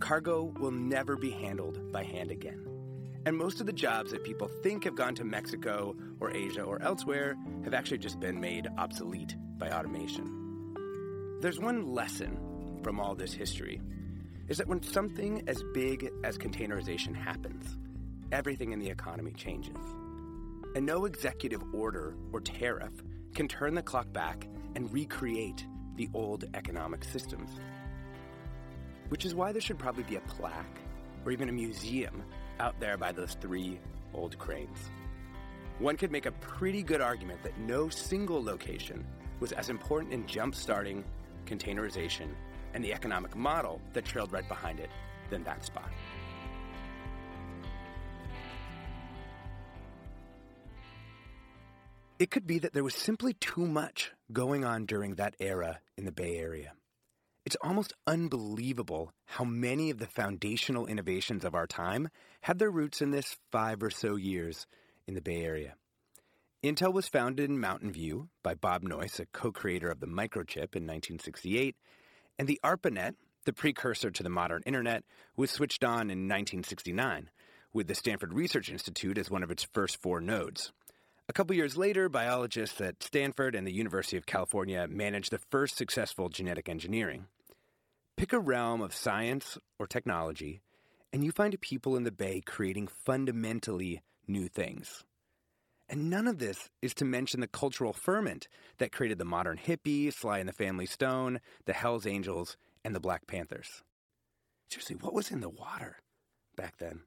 Cargo 0.00 0.44
will 0.58 0.70
never 0.70 1.16
be 1.16 1.30
handled 1.30 1.92
by 1.92 2.04
hand 2.04 2.30
again. 2.30 2.64
And 3.26 3.36
most 3.36 3.60
of 3.60 3.66
the 3.66 3.72
jobs 3.72 4.12
that 4.12 4.24
people 4.24 4.48
think 4.62 4.84
have 4.84 4.94
gone 4.94 5.14
to 5.16 5.24
Mexico 5.24 5.94
or 6.20 6.30
Asia 6.30 6.62
or 6.62 6.80
elsewhere 6.80 7.36
have 7.64 7.74
actually 7.74 7.98
just 7.98 8.20
been 8.20 8.40
made 8.40 8.68
obsolete 8.78 9.36
by 9.58 9.70
automation. 9.70 11.36
There's 11.40 11.58
one 11.58 11.92
lesson 11.92 12.80
from 12.82 13.00
all 13.00 13.14
this 13.14 13.32
history 13.32 13.80
is 14.48 14.58
that 14.58 14.66
when 14.66 14.82
something 14.82 15.42
as 15.46 15.62
big 15.74 16.10
as 16.24 16.38
containerization 16.38 17.14
happens, 17.14 17.76
everything 18.32 18.72
in 18.72 18.78
the 18.78 18.88
economy 18.88 19.32
changes. 19.32 19.76
And 20.78 20.86
no 20.86 21.06
executive 21.06 21.60
order 21.74 22.14
or 22.32 22.40
tariff 22.40 22.92
can 23.34 23.48
turn 23.48 23.74
the 23.74 23.82
clock 23.82 24.12
back 24.12 24.46
and 24.76 24.92
recreate 24.92 25.66
the 25.96 26.08
old 26.14 26.44
economic 26.54 27.02
systems. 27.02 27.50
Which 29.08 29.24
is 29.24 29.34
why 29.34 29.50
there 29.50 29.60
should 29.60 29.80
probably 29.80 30.04
be 30.04 30.14
a 30.14 30.20
plaque 30.20 30.78
or 31.26 31.32
even 31.32 31.48
a 31.48 31.52
museum 31.52 32.22
out 32.60 32.78
there 32.78 32.96
by 32.96 33.10
those 33.10 33.36
three 33.40 33.80
old 34.14 34.38
cranes. 34.38 34.78
One 35.80 35.96
could 35.96 36.12
make 36.12 36.26
a 36.26 36.30
pretty 36.30 36.84
good 36.84 37.00
argument 37.00 37.42
that 37.42 37.58
no 37.58 37.88
single 37.88 38.40
location 38.40 39.04
was 39.40 39.50
as 39.50 39.70
important 39.70 40.12
in 40.12 40.28
jump 40.28 40.54
starting 40.54 41.02
containerization 41.44 42.28
and 42.74 42.84
the 42.84 42.92
economic 42.92 43.34
model 43.34 43.80
that 43.94 44.04
trailed 44.04 44.30
right 44.30 44.46
behind 44.46 44.78
it 44.78 44.90
than 45.28 45.42
that 45.42 45.64
spot. 45.64 45.90
It 52.18 52.32
could 52.32 52.48
be 52.48 52.58
that 52.58 52.72
there 52.72 52.82
was 52.82 52.96
simply 52.96 53.34
too 53.34 53.64
much 53.64 54.10
going 54.32 54.64
on 54.64 54.86
during 54.86 55.14
that 55.14 55.36
era 55.38 55.78
in 55.96 56.04
the 56.04 56.10
Bay 56.10 56.36
Area. 56.36 56.72
It's 57.44 57.56
almost 57.62 57.92
unbelievable 58.08 59.12
how 59.24 59.44
many 59.44 59.90
of 59.90 59.98
the 59.98 60.08
foundational 60.08 60.86
innovations 60.86 61.44
of 61.44 61.54
our 61.54 61.68
time 61.68 62.08
had 62.40 62.58
their 62.58 62.72
roots 62.72 63.00
in 63.00 63.12
this 63.12 63.36
five 63.52 63.84
or 63.84 63.90
so 63.90 64.16
years 64.16 64.66
in 65.06 65.14
the 65.14 65.20
Bay 65.20 65.44
Area. 65.44 65.74
Intel 66.64 66.92
was 66.92 67.06
founded 67.06 67.48
in 67.48 67.60
Mountain 67.60 67.92
View 67.92 68.30
by 68.42 68.54
Bob 68.54 68.82
Noyce, 68.82 69.20
a 69.20 69.26
co 69.26 69.52
creator 69.52 69.88
of 69.88 70.00
the 70.00 70.06
microchip 70.08 70.74
in 70.74 70.84
1968, 70.88 71.76
and 72.36 72.48
the 72.48 72.58
ARPANET, 72.64 73.14
the 73.44 73.52
precursor 73.52 74.10
to 74.10 74.24
the 74.24 74.28
modern 74.28 74.64
internet, 74.66 75.04
was 75.36 75.52
switched 75.52 75.84
on 75.84 76.10
in 76.10 76.26
1969, 76.26 77.30
with 77.72 77.86
the 77.86 77.94
Stanford 77.94 78.34
Research 78.34 78.70
Institute 78.70 79.18
as 79.18 79.30
one 79.30 79.44
of 79.44 79.52
its 79.52 79.68
first 79.72 80.02
four 80.02 80.20
nodes. 80.20 80.72
A 81.30 81.34
couple 81.34 81.54
years 81.54 81.76
later, 81.76 82.08
biologists 82.08 82.80
at 82.80 83.02
Stanford 83.02 83.54
and 83.54 83.66
the 83.66 83.72
University 83.72 84.16
of 84.16 84.24
California 84.24 84.86
managed 84.88 85.30
the 85.30 85.40
first 85.50 85.76
successful 85.76 86.30
genetic 86.30 86.70
engineering. 86.70 87.26
Pick 88.16 88.32
a 88.32 88.38
realm 88.38 88.80
of 88.80 88.94
science 88.94 89.58
or 89.78 89.86
technology, 89.86 90.62
and 91.12 91.22
you 91.22 91.30
find 91.30 91.60
people 91.60 91.96
in 91.96 92.04
the 92.04 92.10
Bay 92.10 92.40
creating 92.40 92.88
fundamentally 92.88 94.00
new 94.26 94.48
things. 94.48 95.04
And 95.86 96.08
none 96.08 96.26
of 96.26 96.38
this 96.38 96.70
is 96.80 96.94
to 96.94 97.04
mention 97.04 97.40
the 97.40 97.46
cultural 97.46 97.92
ferment 97.92 98.48
that 98.78 98.92
created 98.92 99.18
the 99.18 99.26
modern 99.26 99.58
hippie, 99.58 100.10
Sly 100.10 100.38
and 100.38 100.48
the 100.48 100.54
Family 100.54 100.86
Stone, 100.86 101.40
the 101.66 101.74
Hells 101.74 102.06
Angels, 102.06 102.56
and 102.86 102.94
the 102.94 103.00
Black 103.00 103.26
Panthers. 103.26 103.82
Seriously, 104.70 104.96
what 104.96 105.12
was 105.12 105.30
in 105.30 105.40
the 105.40 105.50
water 105.50 105.98
back 106.56 106.78
then? 106.78 107.02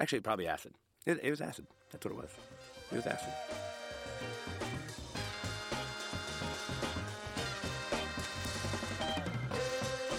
Actually, 0.00 0.20
probably 0.22 0.48
acid. 0.48 0.74
It, 1.06 1.20
it 1.22 1.30
was 1.30 1.40
acid. 1.40 1.68
That's 1.92 2.04
what 2.04 2.12
it 2.12 2.16
was. 2.16 2.30
It 2.92 3.04
was. 3.04 3.18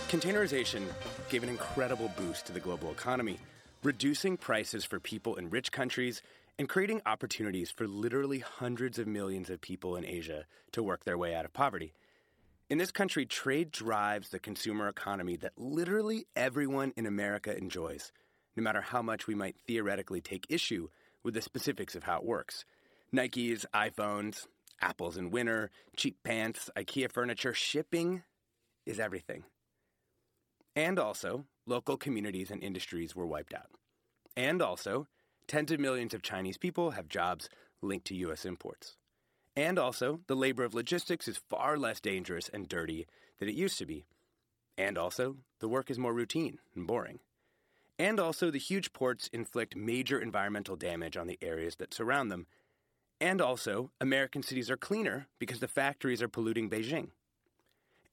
Containerization 0.10 0.84
gave 1.30 1.44
an 1.44 1.50
incredible 1.50 2.12
boost 2.18 2.48
to 2.48 2.52
the 2.52 2.60
global 2.60 2.92
economy, 2.92 3.38
reducing 3.84 4.38
prices 4.38 4.84
for 4.84 5.00
people 5.00 5.36
in 5.36 5.50
rich 5.52 5.72
countries 5.72 6.24
and 6.58 6.68
creating 6.68 7.02
opportunities 7.06 7.70
for 7.70 7.88
literally 7.88 8.40
hundreds 8.40 8.98
of 9.00 9.08
millions 9.08 9.50
of 9.50 9.62
people 9.62 9.96
in 9.96 10.04
Asia 10.04 10.46
to 10.72 10.84
work 10.84 11.06
their 11.06 11.18
way 11.18 11.36
out 11.36 11.46
of 11.46 11.54
poverty. 11.54 11.94
In 12.70 12.78
this 12.78 12.92
country, 12.92 13.26
trade 13.26 13.72
drives 13.72 14.30
the 14.30 14.40
consumer 14.40 14.88
economy 14.88 15.38
that 15.38 15.54
literally 15.58 16.26
everyone 16.36 16.92
in 16.98 17.06
America 17.06 17.56
enjoys, 17.56 18.12
no 18.56 18.64
matter 18.64 18.82
how 18.82 19.02
much 19.02 19.26
we 19.26 19.36
might 19.36 19.56
theoretically 19.66 20.22
take 20.22 20.46
issue 20.50 20.90
with 21.24 21.34
the 21.34 21.42
specifics 21.42 21.96
of 21.96 22.04
how 22.04 22.18
it 22.18 22.26
works. 22.26 22.66
Nikes, 23.14 23.66
iPhones, 23.74 24.48
apples 24.82 25.18
in 25.18 25.32
winter, 25.32 25.72
cheap 25.96 26.18
pants, 26.24 26.70
IKEA 26.78 27.12
furniture, 27.12 27.54
shipping 27.54 28.24
is 28.86 29.00
everything. 29.00 29.44
And 30.76 31.00
also, 31.00 31.46
local 31.66 31.98
communities 31.98 32.52
and 32.52 32.64
industries 32.64 33.16
were 33.16 33.28
wiped 33.28 33.54
out. 33.54 33.70
And 34.38 34.62
also, 34.62 35.08
tens 35.48 35.72
of 35.72 35.80
millions 35.80 36.14
of 36.14 36.22
Chinese 36.22 36.58
people 36.58 36.92
have 36.92 37.10
jobs 37.10 37.50
linked 37.82 38.08
to 38.08 38.16
U.S. 38.16 38.46
imports. 38.46 38.96
And 39.56 39.78
also, 39.78 40.22
the 40.28 40.36
labor 40.36 40.64
of 40.64 40.74
logistics 40.74 41.28
is 41.28 41.42
far 41.50 41.78
less 41.78 42.00
dangerous 42.00 42.50
and 42.50 42.68
dirty 42.68 43.08
than 43.40 43.50
it 43.50 43.56
used 43.56 43.78
to 43.80 43.86
be. 43.86 44.06
And 44.78 44.98
also, 44.98 45.38
the 45.60 45.68
work 45.68 45.92
is 45.92 46.00
more 46.00 46.14
routine 46.14 46.60
and 46.76 46.88
boring. 46.88 47.20
And 48.00 48.18
also, 48.18 48.50
the 48.50 48.58
huge 48.58 48.94
ports 48.94 49.30
inflict 49.34 49.76
major 49.76 50.22
environmental 50.22 50.78
damage 50.78 51.18
on 51.18 51.28
the 51.28 51.38
areas 51.42 51.76
that 51.76 51.94
surround 51.94 52.32
them. 52.32 52.48
And 53.20 53.42
also, 53.42 53.92
American 54.00 54.42
cities 54.42 54.72
are 54.72 54.78
cleaner 54.78 55.28
because 55.38 55.60
the 55.60 55.68
factories 55.68 56.22
are 56.22 56.30
polluting 56.30 56.70
Beijing. 56.70 57.10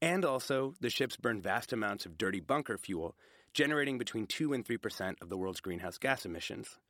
And 0.03 0.25
also, 0.25 0.75
the 0.81 0.91
ships 0.91 1.17
burn 1.17 1.41
vast 1.41 1.73
amounts 1.73 2.05
of 2.05 2.19
dirty 2.19 2.41
bunker 2.41 2.77
fuel, 2.77 3.15
generating 3.55 3.97
between 3.97 4.27
2 4.27 4.53
and 4.53 4.65
3% 4.65 5.23
of 5.23 5.29
the 5.29 5.37
world's 5.37 5.61
greenhouse 5.61 5.99
gas 5.99 6.27
emissions. 6.27 6.81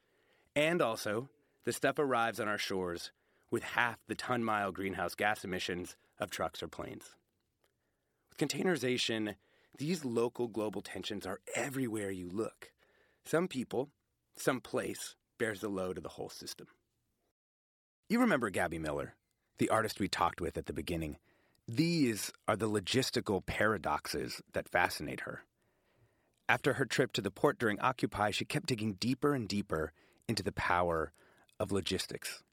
And 0.57 0.81
also, 0.81 1.29
the 1.65 1.75
stuff 1.75 1.99
arrives 1.99 2.41
on 2.41 2.49
our 2.49 2.59
shores 2.59 3.13
with 3.51 3.63
half 3.63 3.99
the 4.09 4.15
ton 4.15 4.43
mile 4.43 4.73
greenhouse 4.73 5.15
gas 5.15 5.45
emissions 5.45 5.97
of 6.19 6.31
trucks 6.31 6.63
or 6.63 6.69
planes. 6.69 7.15
With 8.31 8.49
containerization, 8.49 9.35
these 9.77 10.05
local 10.05 10.49
global 10.49 10.81
tensions 10.81 11.27
are 11.27 11.41
everywhere 11.55 12.11
you 12.11 12.31
look. 12.31 12.73
Some 13.27 13.49
people, 13.49 13.91
some 14.37 14.61
place 14.61 15.17
bears 15.37 15.61
the 15.61 15.69
load 15.69 15.97
of 15.97 16.05
the 16.05 16.11
whole 16.11 16.29
system. 16.29 16.69
You 18.09 18.21
remember 18.21 18.51
Gabby 18.51 18.79
Miller, 18.79 19.17
the 19.59 19.69
artist 19.69 19.99
we 19.99 20.07
talked 20.07 20.41
with 20.41 20.57
at 20.57 20.67
the 20.67 20.73
beginning. 20.73 21.17
These 21.67 22.31
are 22.47 22.55
the 22.55 22.71
logistical 22.71 23.45
paradoxes 23.45 24.41
that 24.53 24.69
fascinate 24.69 25.23
her. 25.23 25.43
After 26.49 26.75
her 26.75 26.85
trip 26.85 27.13
to 27.15 27.21
the 27.21 27.33
port 27.33 27.59
during 27.59 27.81
Occupy, 27.81 28.31
she 28.31 28.45
kept 28.45 28.67
digging 28.67 28.93
deeper 28.93 29.35
and 29.35 29.49
deeper 29.49 29.93
into 30.29 30.45
the 30.45 30.53
power 30.53 31.11
of 31.59 31.73
logistics. 31.73 32.45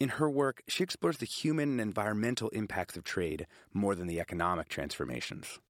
In 0.00 0.08
her 0.08 0.28
work, 0.28 0.64
she 0.66 0.82
explores 0.82 1.18
the 1.18 1.26
human 1.26 1.70
and 1.70 1.80
environmental 1.80 2.48
impacts 2.48 2.96
of 2.96 3.04
trade 3.04 3.46
more 3.72 3.94
than 3.94 4.08
the 4.08 4.18
economic 4.18 4.68
transformations. 4.68 5.60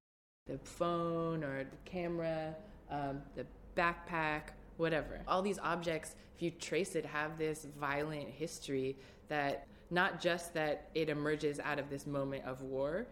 The 0.47 0.57
phone 0.57 1.45
or 1.45 1.65
the 1.65 1.91
camera, 1.91 2.55
um, 2.91 3.21
the 3.37 3.45
backpack, 3.77 4.53
whatever. 4.77 5.21
All 5.29 5.43
these 5.43 5.59
objects, 5.59 6.17
if 6.37 6.43
you 6.43 6.51
trace 6.51 6.95
it, 6.95 7.05
have 7.05 7.39
this 7.39 7.67
violent 7.79 8.29
history 8.29 8.97
that 9.29 9.67
not 9.91 10.21
just 10.21 10.55
that 10.55 10.89
it 10.95 11.09
emerges 11.09 11.61
out 11.61 11.79
of 11.79 11.89
this 11.91 12.07
moment 12.07 12.45
of 12.45 12.61
war, 12.63 13.07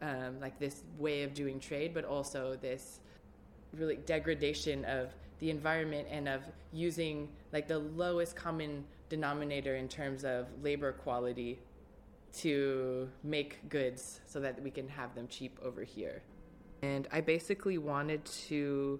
um, 0.00 0.40
like 0.40 0.58
this 0.58 0.82
way 0.98 1.22
of 1.22 1.34
doing 1.34 1.60
trade, 1.60 1.94
but 1.94 2.04
also 2.04 2.56
this 2.60 3.00
really 3.72 3.96
degradation 3.96 4.84
of 4.84 5.10
the 5.38 5.50
environment 5.50 6.06
and 6.10 6.28
of 6.28 6.42
using 6.72 7.28
like 7.52 7.68
the 7.68 7.78
lowest 7.78 8.36
common 8.36 8.84
denominator 9.08 9.76
in 9.76 9.88
terms 9.88 10.24
of 10.24 10.46
labor 10.62 10.92
quality 10.92 11.58
to 12.32 13.08
make 13.22 13.68
goods 13.68 14.20
so 14.26 14.40
that 14.40 14.60
we 14.62 14.70
can 14.70 14.88
have 14.88 15.14
them 15.14 15.28
cheap 15.28 15.58
over 15.62 15.82
here. 15.82 16.22
And 16.82 17.06
I 17.12 17.20
basically 17.20 17.78
wanted 17.78 18.24
to 18.24 18.98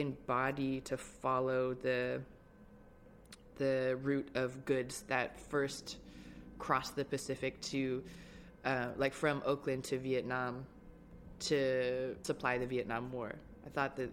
embody 0.00 0.80
to 0.82 0.96
follow 0.96 1.74
the 1.74 2.20
the 3.56 3.98
route 4.02 4.28
of 4.34 4.64
goods 4.66 5.04
that 5.08 5.38
first 5.40 5.96
crossed 6.58 6.94
the 6.94 7.04
Pacific 7.04 7.58
to 7.62 8.02
uh, 8.64 8.88
like 8.96 9.14
from 9.14 9.42
Oakland 9.46 9.84
to 9.84 9.98
Vietnam 9.98 10.66
to 11.38 12.14
supply 12.22 12.58
the 12.58 12.66
Vietnam 12.66 13.10
War. 13.12 13.34
I 13.64 13.68
thought 13.70 13.96
that 13.96 14.10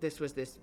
this 0.00 0.20
was 0.20 0.32
this 0.32 0.58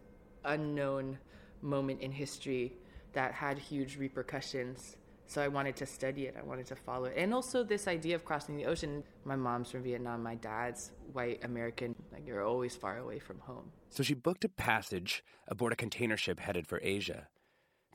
unknown 0.46 1.18
moment 1.62 2.02
in 2.02 2.12
history 2.12 2.74
that 3.14 3.34
had 3.34 3.58
huge 3.58 3.98
repercussions. 3.98 4.96
So 5.30 5.44
I 5.44 5.48
wanted 5.48 5.76
to 5.76 5.86
study 5.86 6.26
it. 6.26 6.36
I 6.36 6.44
wanted 6.44 6.66
to 6.66 6.76
follow 6.76 7.06
it. 7.06 7.14
And 7.16 7.36
also 7.36 7.64
this 7.64 7.88
idea 7.88 8.16
of 8.16 8.26
crossing 8.26 8.58
the 8.58 8.66
ocean. 8.66 9.04
My 9.26 9.36
mom's 9.36 9.70
from 9.70 9.84
Vietnam, 9.84 10.24
my 10.24 10.34
dad's 10.34 10.92
white 11.14 11.44
American. 11.44 11.94
Like 12.12 12.26
you're 12.26 12.44
always 12.44 12.76
far 12.76 12.98
away 12.98 13.20
from 13.20 13.38
home. 13.38 13.72
So 13.92 14.02
she 14.02 14.16
booked 14.16 14.44
a 14.44 14.50
passage 14.50 15.24
aboard 15.48 15.72
a 15.72 15.76
container 15.76 16.18
ship 16.18 16.40
headed 16.40 16.66
for 16.66 16.80
Asia 16.82 17.28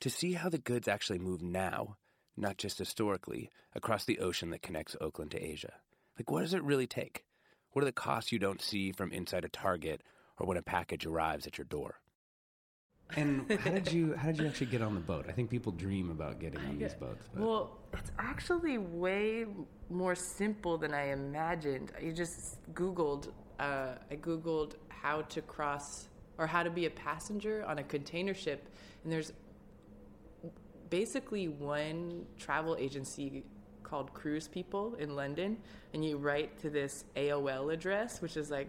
to 0.01 0.11
see 0.11 0.35
how 0.35 0.49
the 0.49 0.59
goods 0.59 0.87
actually 0.87 1.19
move 1.19 1.43
now, 1.43 1.97
not 2.37 2.57
just 2.57 2.79
historically, 2.79 3.51
across 3.75 4.05
the 4.05 4.21
ocean 4.21 4.51
that 4.51 4.63
connects 4.63 4.95
Oakland 5.01 5.33
to 5.33 5.45
Asia. 5.45 5.73
Like 6.17 6.31
what 6.31 6.43
does 6.43 6.55
it 6.55 6.63
really 6.63 6.87
take? 6.87 7.25
What 7.73 7.83
are 7.83 7.87
the 7.87 7.93
costs 7.93 8.31
you 8.31 8.39
don't 8.39 8.63
see 8.63 8.93
from 8.93 9.11
inside 9.11 9.45
a 9.45 9.49
Target 9.49 10.05
or 10.39 10.47
when 10.47 10.57
a 10.57 10.63
package 10.63 11.05
arrives 11.05 11.49
at 11.49 11.59
your 11.59 11.65
door? 11.65 11.97
And 13.17 13.51
how 13.61 13.71
did 13.71 13.93
you 13.93 14.15
how 14.15 14.29
did 14.29 14.41
you 14.41 14.47
actually 14.47 14.67
get 14.67 14.83
on 14.83 14.95
the 14.95 15.01
boat? 15.01 15.27
I 15.29 15.33
think 15.33 15.51
people 15.51 15.73
dream 15.73 16.11
about 16.11 16.41
getting 16.41 16.61
on 16.61 16.79
these 16.79 16.95
boats. 16.95 17.25
But. 17.33 17.43
Well, 17.43 17.79
it's 17.93 18.11
actually 18.19 18.79
way 18.79 19.47
more 19.91 20.15
simple 20.15 20.77
than 20.79 20.93
I 20.93 21.13
imagined. 21.13 21.93
I 21.99 22.11
just 22.11 22.59
Googled. 22.75 23.29
Uh, 23.59 23.93
I 24.11 24.17
Googled 24.17 24.75
how 24.89 25.23
to 25.23 25.43
cross 25.43 26.09
or 26.39 26.47
how 26.47 26.63
to 26.63 26.71
be 26.71 26.87
a 26.87 26.91
passenger 26.91 27.65
on 27.67 27.79
a 27.79 27.85
container 27.85 28.35
ship, 28.35 28.69
and 29.05 29.13
there's 29.13 29.33
basically 30.91 31.49
one 31.49 32.27
travel 32.39 32.77
agency 32.79 33.45
called 33.83 34.13
Cruise 34.15 34.49
People 34.49 34.95
in 34.97 35.15
London, 35.15 35.57
and 35.93 36.05
you 36.05 36.17
write 36.17 36.59
to 36.59 36.71
this 36.71 37.05
AOL 37.17 37.73
address, 37.73 38.21
which 38.21 38.37
is 38.37 38.51
like, 38.51 38.69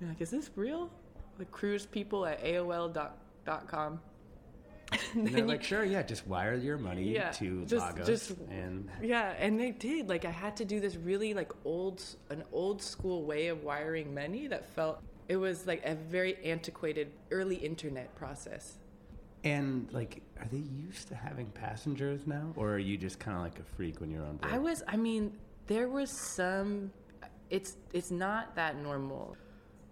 like, 0.00 0.20
is 0.20 0.30
this 0.30 0.50
real? 0.56 0.90
Like 1.38 1.50
cruise 1.50 1.86
people 1.86 2.26
at 2.26 2.42
And 5.14 5.28
they're 5.28 5.44
like, 5.44 5.62
sure, 5.62 5.84
yeah, 5.84 6.02
just 6.02 6.26
wire 6.26 6.54
your 6.54 6.78
money 6.78 7.12
yeah, 7.12 7.30
to 7.32 7.64
just, 7.66 7.86
Lagos, 7.86 8.06
just, 8.06 8.30
and 8.50 8.88
yeah, 9.02 9.34
and 9.38 9.60
they 9.60 9.70
did. 9.70 10.08
Like, 10.08 10.24
I 10.24 10.30
had 10.30 10.56
to 10.58 10.64
do 10.64 10.80
this 10.80 10.96
really 10.96 11.34
like 11.34 11.52
old, 11.64 12.02
an 12.30 12.42
old 12.52 12.80
school 12.80 13.24
way 13.24 13.48
of 13.48 13.64
wiring 13.64 14.14
money 14.14 14.46
that 14.46 14.66
felt 14.66 15.02
it 15.28 15.36
was 15.36 15.66
like 15.66 15.84
a 15.84 15.94
very 15.94 16.36
antiquated 16.44 17.12
early 17.30 17.56
internet 17.56 18.14
process. 18.14 18.78
And 19.44 19.88
like, 19.92 20.22
are 20.40 20.48
they 20.50 20.58
used 20.58 21.08
to 21.08 21.14
having 21.14 21.46
passengers 21.50 22.26
now, 22.26 22.52
or 22.56 22.72
are 22.72 22.78
you 22.78 22.96
just 22.96 23.18
kind 23.18 23.36
of 23.36 23.42
like 23.42 23.58
a 23.58 23.76
freak 23.76 24.00
when 24.00 24.10
you're 24.10 24.24
on 24.24 24.36
board? 24.36 24.52
I 24.52 24.58
was. 24.58 24.82
I 24.88 24.96
mean, 24.96 25.32
there 25.66 25.88
was 25.88 26.10
some. 26.10 26.90
It's 27.50 27.76
it's 27.92 28.10
not 28.10 28.56
that 28.56 28.76
normal. 28.76 29.36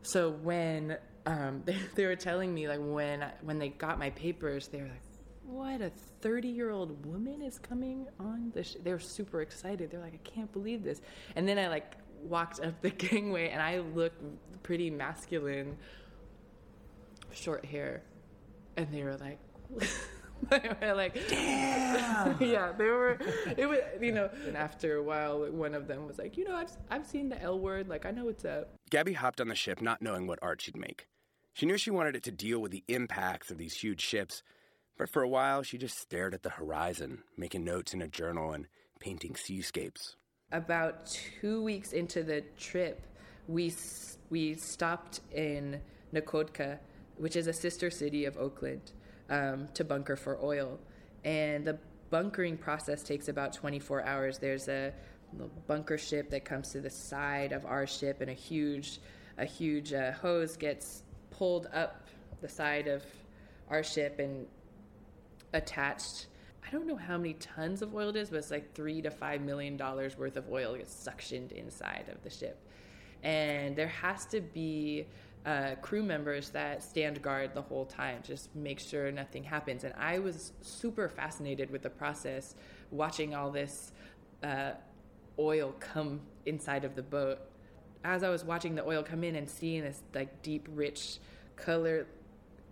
So 0.03 0.31
when 0.31 0.97
um, 1.27 1.62
they, 1.67 1.77
they 1.95 2.07
were 2.07 2.17
telling 2.17 2.55
me 2.55 2.69
like 2.69 2.81
when 2.81 3.25
when 3.43 3.59
they 3.59 3.71
got 3.71 3.99
my 3.99 4.11
papers, 4.11 4.69
they 4.69 4.79
were 4.79 4.89
like, 4.89 5.03
"What 5.45 5.83
a 5.83 5.91
thirty-year-old 6.21 7.05
woman 7.05 7.43
is 7.43 7.59
coming 7.59 8.07
on 8.19 8.53
the." 8.55 8.62
Sh-. 8.62 8.77
They 8.83 8.93
were 8.93 8.99
super 8.99 9.43
excited. 9.43 9.91
They're 9.91 10.01
like, 10.01 10.15
"I 10.15 10.29
can't 10.29 10.53
believe 10.53 10.83
this!" 10.83 11.03
And 11.35 11.47
then 11.47 11.59
I 11.59 11.69
like 11.69 11.97
walked 12.23 12.61
up 12.61 12.81
the 12.81 12.91
gangway, 13.07 13.51
and 13.51 13.61
I 13.61 13.81
looked 13.81 14.23
pretty 14.62 14.91
masculine, 14.91 15.77
short 17.33 17.65
hair, 17.65 18.03
and 18.77 18.93
they 18.93 19.03
were 19.03 19.17
like. 19.17 19.39
they 20.51 20.71
were 20.83 20.95
like, 20.95 21.19
damn. 21.29 22.41
yeah, 22.43 22.71
they 22.77 22.85
were. 22.85 23.19
It 23.57 23.67
was, 23.67 23.79
you 24.01 24.12
know. 24.12 24.29
And 24.47 24.55
after 24.55 24.97
a 24.97 25.03
while, 25.03 25.51
one 25.51 25.75
of 25.75 25.89
them 25.89 26.07
was 26.07 26.19
like, 26.19 26.37
you 26.37 26.47
know, 26.47 26.55
I've 26.55 26.71
I've 26.91 27.07
seen 27.07 27.31
the 27.31 27.41
L 27.43 27.59
word. 27.59 27.89
Like, 27.89 28.05
I 28.05 28.11
know 28.11 28.27
what's 28.27 28.45
up. 28.45 28.69
Gabby 28.91 29.15
hopped 29.15 29.41
on 29.41 29.49
the 29.49 29.55
ship, 29.55 29.81
not 29.81 30.03
knowing 30.03 30.27
what 30.27 30.39
art 30.43 30.61
she'd 30.61 30.77
make. 30.77 31.07
She 31.57 31.64
knew 31.64 31.79
she 31.79 31.90
wanted 31.90 32.14
it 32.14 32.23
to 32.25 32.31
deal 32.31 32.59
with 32.59 32.71
the 32.71 32.85
impacts 32.87 33.51
of 33.51 33.57
these 33.57 33.73
huge 33.73 34.03
ships, 34.03 34.42
But 34.99 35.09
for 35.09 35.23
a 35.23 35.29
while, 35.29 35.62
she 35.62 35.79
just 35.79 35.99
stared 35.99 36.35
at 36.35 36.42
the 36.42 36.51
horizon, 36.51 37.23
making 37.38 37.64
notes 37.64 37.95
in 37.95 38.03
a 38.03 38.09
journal 38.09 38.53
and 38.53 38.66
painting 39.01 39.37
seascapes. 39.37 40.16
About 40.53 41.07
two 41.40 41.62
weeks 41.62 41.92
into 41.95 42.23
the 42.23 42.42
trip, 42.59 43.01
we 43.49 43.73
we 44.29 44.55
stopped 44.55 45.21
in 45.33 45.81
Nakhodka, 46.12 46.79
which 47.16 47.37
is 47.37 47.47
a 47.47 47.55
sister 47.55 47.90
city 47.90 48.27
of 48.27 48.37
Oakland, 48.37 48.92
um, 49.31 49.69
to 49.73 49.83
bunker 49.83 50.16
for 50.16 50.38
oil. 50.42 50.79
And 51.25 51.66
the 51.66 51.79
bunkering 52.11 52.59
process 52.59 53.03
takes 53.03 53.29
about 53.29 53.55
24 53.55 54.05
hours. 54.05 54.38
There's 54.38 54.69
a 54.69 54.92
bunker 55.66 55.97
ship 55.97 56.29
that 56.31 56.45
comes 56.45 56.71
to 56.73 56.83
the 56.83 56.90
side 56.90 57.53
of 57.53 57.64
our 57.64 57.87
ship, 57.87 58.21
and 58.21 58.29
a 58.29 58.35
huge, 58.35 59.01
a 59.38 59.47
huge 59.47 59.95
uh, 59.95 60.12
hose 60.12 60.59
gets 60.59 61.03
pulled 61.38 61.68
up 61.72 62.07
the 62.40 62.49
side 62.49 62.87
of 62.88 63.03
our 63.70 63.83
ship 63.83 64.18
and 64.18 64.46
attached. 65.53 66.27
I 66.66 66.70
don't 66.70 66.87
know 66.87 66.96
how 66.96 67.16
many 67.16 67.35
tons 67.35 67.83
of 67.83 67.94
oil 67.94 68.11
it 68.11 68.16
is, 68.16 68.31
but 68.31 68.37
it's 68.37 68.51
like 68.51 68.75
three 68.75 69.01
to 69.03 69.11
five 69.11 69.40
million 69.40 69.77
dollars 69.77 70.18
worth 70.18 70.37
of 70.37 70.51
oil 70.51 70.77
gets 70.77 70.92
suctioned 70.92 71.53
inside 71.53 72.07
of 72.12 72.22
the 72.22 72.31
ship. 72.31 72.59
And 73.22 73.77
there 73.77 73.88
has 73.88 74.27
to 74.27 74.40
be 74.40 75.07
uh, 75.46 75.77
crew 75.81 76.03
members 76.03 76.51
that 76.51 76.83
stand 76.83 77.22
guard 77.22 77.55
the 77.55 77.62
whole 77.62 77.87
time, 77.87 78.18
just 78.25 78.55
make 78.57 78.81
sure 78.81 79.12
nothing 79.12 79.44
happens. 79.44 79.85
And 79.85 79.94
I 79.96 80.18
was 80.18 80.53
super 80.61 81.09
fascinated 81.09 81.70
with 81.70 81.83
the 81.83 81.90
process, 81.90 82.57
watching 82.90 83.35
all 83.35 83.51
this 83.51 83.92
uh, 84.42 84.72
oil 85.38 85.72
come 85.79 86.20
inside 86.46 86.85
of 86.85 86.96
the 86.96 87.03
boat. 87.03 87.38
As 88.07 88.23
I 88.23 88.29
was 88.29 88.45
watching 88.45 88.77
the 88.77 88.87
oil 88.87 89.03
come 89.03 89.25
in 89.25 89.35
and 89.35 89.51
seeing 89.51 89.83
this 89.83 90.01
like 90.14 90.40
deep, 90.42 90.69
rich 90.71 91.19
color 91.57 92.07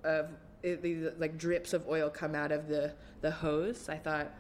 of 0.05 0.29
it, 0.63 0.81
these 0.81 1.09
like 1.19 1.37
drips 1.37 1.73
of 1.73 1.89
oil 1.89 2.09
come 2.09 2.37
out 2.37 2.53
of 2.53 2.69
the 2.69 2.93
the 3.21 3.33
hose, 3.33 3.89
I 3.89 3.97
thought 3.97 4.31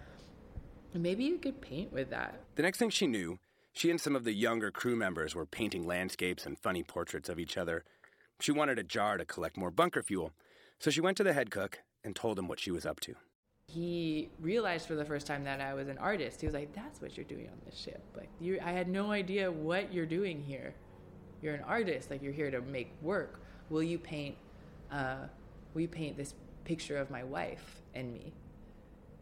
maybe 0.95 1.25
you 1.25 1.39
could 1.39 1.61
paint 1.61 1.93
with 1.93 2.11
that. 2.11 2.39
The 2.55 2.63
next 2.63 2.79
thing 2.79 2.91
she 2.91 3.09
knew, 3.09 3.41
she 3.73 3.91
and 3.91 4.01
some 4.01 4.15
of 4.15 4.23
the 4.23 4.33
younger 4.33 4.71
crew 4.71 4.95
members 4.95 5.35
were 5.35 5.47
painting 5.47 5.85
landscapes 5.85 6.47
and 6.47 6.57
funny 6.57 6.85
portraits 6.85 7.29
of 7.29 7.41
each 7.41 7.57
other. 7.57 7.83
She 8.39 8.53
wanted 8.53 8.79
a 8.79 8.85
jar 8.85 9.17
to 9.17 9.25
collect 9.25 9.57
more 9.57 9.73
bunker 9.73 10.03
fuel, 10.03 10.31
so 10.79 10.91
she 10.91 11.01
went 11.01 11.17
to 11.17 11.25
the 11.25 11.33
head 11.33 11.51
cook 11.51 11.81
and 12.05 12.15
told 12.15 12.39
him 12.39 12.47
what 12.47 12.61
she 12.61 12.71
was 12.71 12.87
up 12.87 13.01
to. 13.01 13.15
He 13.67 14.29
realized 14.39 14.87
for 14.87 14.95
the 14.95 15.05
first 15.05 15.27
time 15.27 15.43
that 15.45 15.61
I 15.61 15.75
was 15.75 15.89
an 15.89 15.99
artist. 15.99 16.41
He 16.41 16.47
was 16.47 16.55
like, 16.55 16.73
"That's 16.73 17.01
what 17.01 17.17
you're 17.17 17.25
doing 17.25 17.49
on 17.49 17.61
this 17.65 17.77
ship. 17.77 18.03
Like, 18.17 18.29
you, 18.41 18.61
I 18.63 18.71
had 18.71 18.89
no 18.89 19.11
idea 19.11 19.51
what 19.51 19.93
you're 19.93 20.07
doing 20.07 20.41
here. 20.41 20.75
You're 21.45 21.55
an 21.55 21.63
artist. 21.65 22.11
Like, 22.11 22.23
you're 22.23 22.33
here 22.33 22.51
to 22.51 22.63
make 22.63 22.91
work. 23.03 23.39
Will 23.69 23.83
you 23.83 23.99
paint? 23.99 24.35
Uh, 24.91 25.27
will 25.75 25.83
you 25.83 25.89
paint 25.89 26.17
this 26.17 26.35
picture 26.65 26.97
of 26.97 27.11
my 27.11 27.23
wife 27.23 27.83
and 27.95 28.15
me?" 28.15 28.33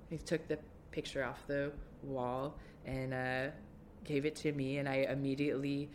He 0.09 0.19
took 0.19 0.47
the 0.47 0.59
picture 0.93 1.25
off 1.25 1.45
the 1.49 1.73
wall 2.05 2.55
and 2.87 3.13
uh, 3.13 3.47
gave 4.05 4.25
it 4.25 4.37
to 4.37 4.53
me, 4.53 4.79
and 4.79 4.89
I 4.89 5.07
immediately, 5.11 5.91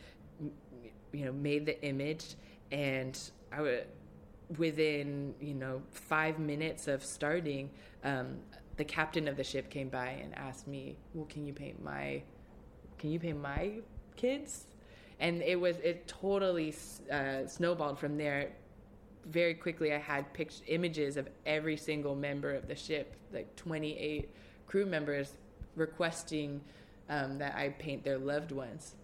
you 1.13 1.25
know, 1.25 1.31
made 1.31 1.65
the 1.65 1.81
image 1.81 2.35
and 2.73 3.17
I 3.49 3.61
would 3.61 3.87
within 4.57 5.33
you 5.39 5.53
know 5.53 5.81
five 5.91 6.39
minutes 6.39 6.89
of 6.89 7.05
starting, 7.05 7.69
um, 8.03 8.37
the 8.75 8.83
captain 8.83 9.29
of 9.29 9.37
the 9.37 9.45
ship 9.45 9.69
came 9.69 9.87
by 9.87 10.09
and 10.09 10.37
asked 10.37 10.67
me, 10.67 10.97
"Well, 11.13 11.25
can 11.27 11.45
you 11.45 11.53
paint 11.53 11.81
my, 11.81 12.21
can 12.97 13.11
you 13.11 13.19
paint 13.19 13.39
my 13.39 13.79
kids?" 14.17 14.65
And 15.19 15.41
it 15.41 15.59
was 15.59 15.77
it 15.77 16.07
totally 16.07 16.75
uh, 17.11 17.47
snowballed 17.47 17.99
from 17.99 18.17
there. 18.17 18.51
Very 19.25 19.53
quickly, 19.53 19.93
I 19.93 19.97
had 19.97 20.31
pictures, 20.33 20.61
images 20.67 21.17
of 21.17 21.27
every 21.45 21.75
single 21.75 22.15
member 22.15 22.53
of 22.53 22.67
the 22.67 22.75
ship, 22.75 23.15
like 23.33 23.55
28 23.55 24.29
crew 24.67 24.85
members, 24.85 25.33
requesting 25.75 26.61
um, 27.09 27.37
that 27.39 27.55
I 27.55 27.69
paint 27.69 28.03
their 28.03 28.17
loved 28.17 28.51
ones. 28.51 28.95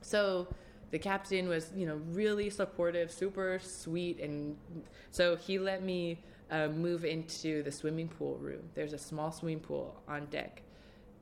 So 0.00 0.48
the 0.90 0.98
captain 0.98 1.48
was, 1.48 1.72
you 1.74 1.86
know, 1.86 2.00
really 2.12 2.50
supportive, 2.50 3.10
super 3.10 3.58
sweet, 3.62 4.20
and 4.20 4.56
so 5.10 5.36
he 5.36 5.58
let 5.58 5.82
me 5.82 6.22
uh, 6.50 6.68
move 6.68 7.04
into 7.04 7.62
the 7.62 7.72
swimming 7.72 8.08
pool 8.08 8.36
room. 8.36 8.62
There's 8.74 8.92
a 8.92 8.98
small 8.98 9.32
swimming 9.32 9.60
pool 9.60 10.00
on 10.06 10.26
deck, 10.26 10.62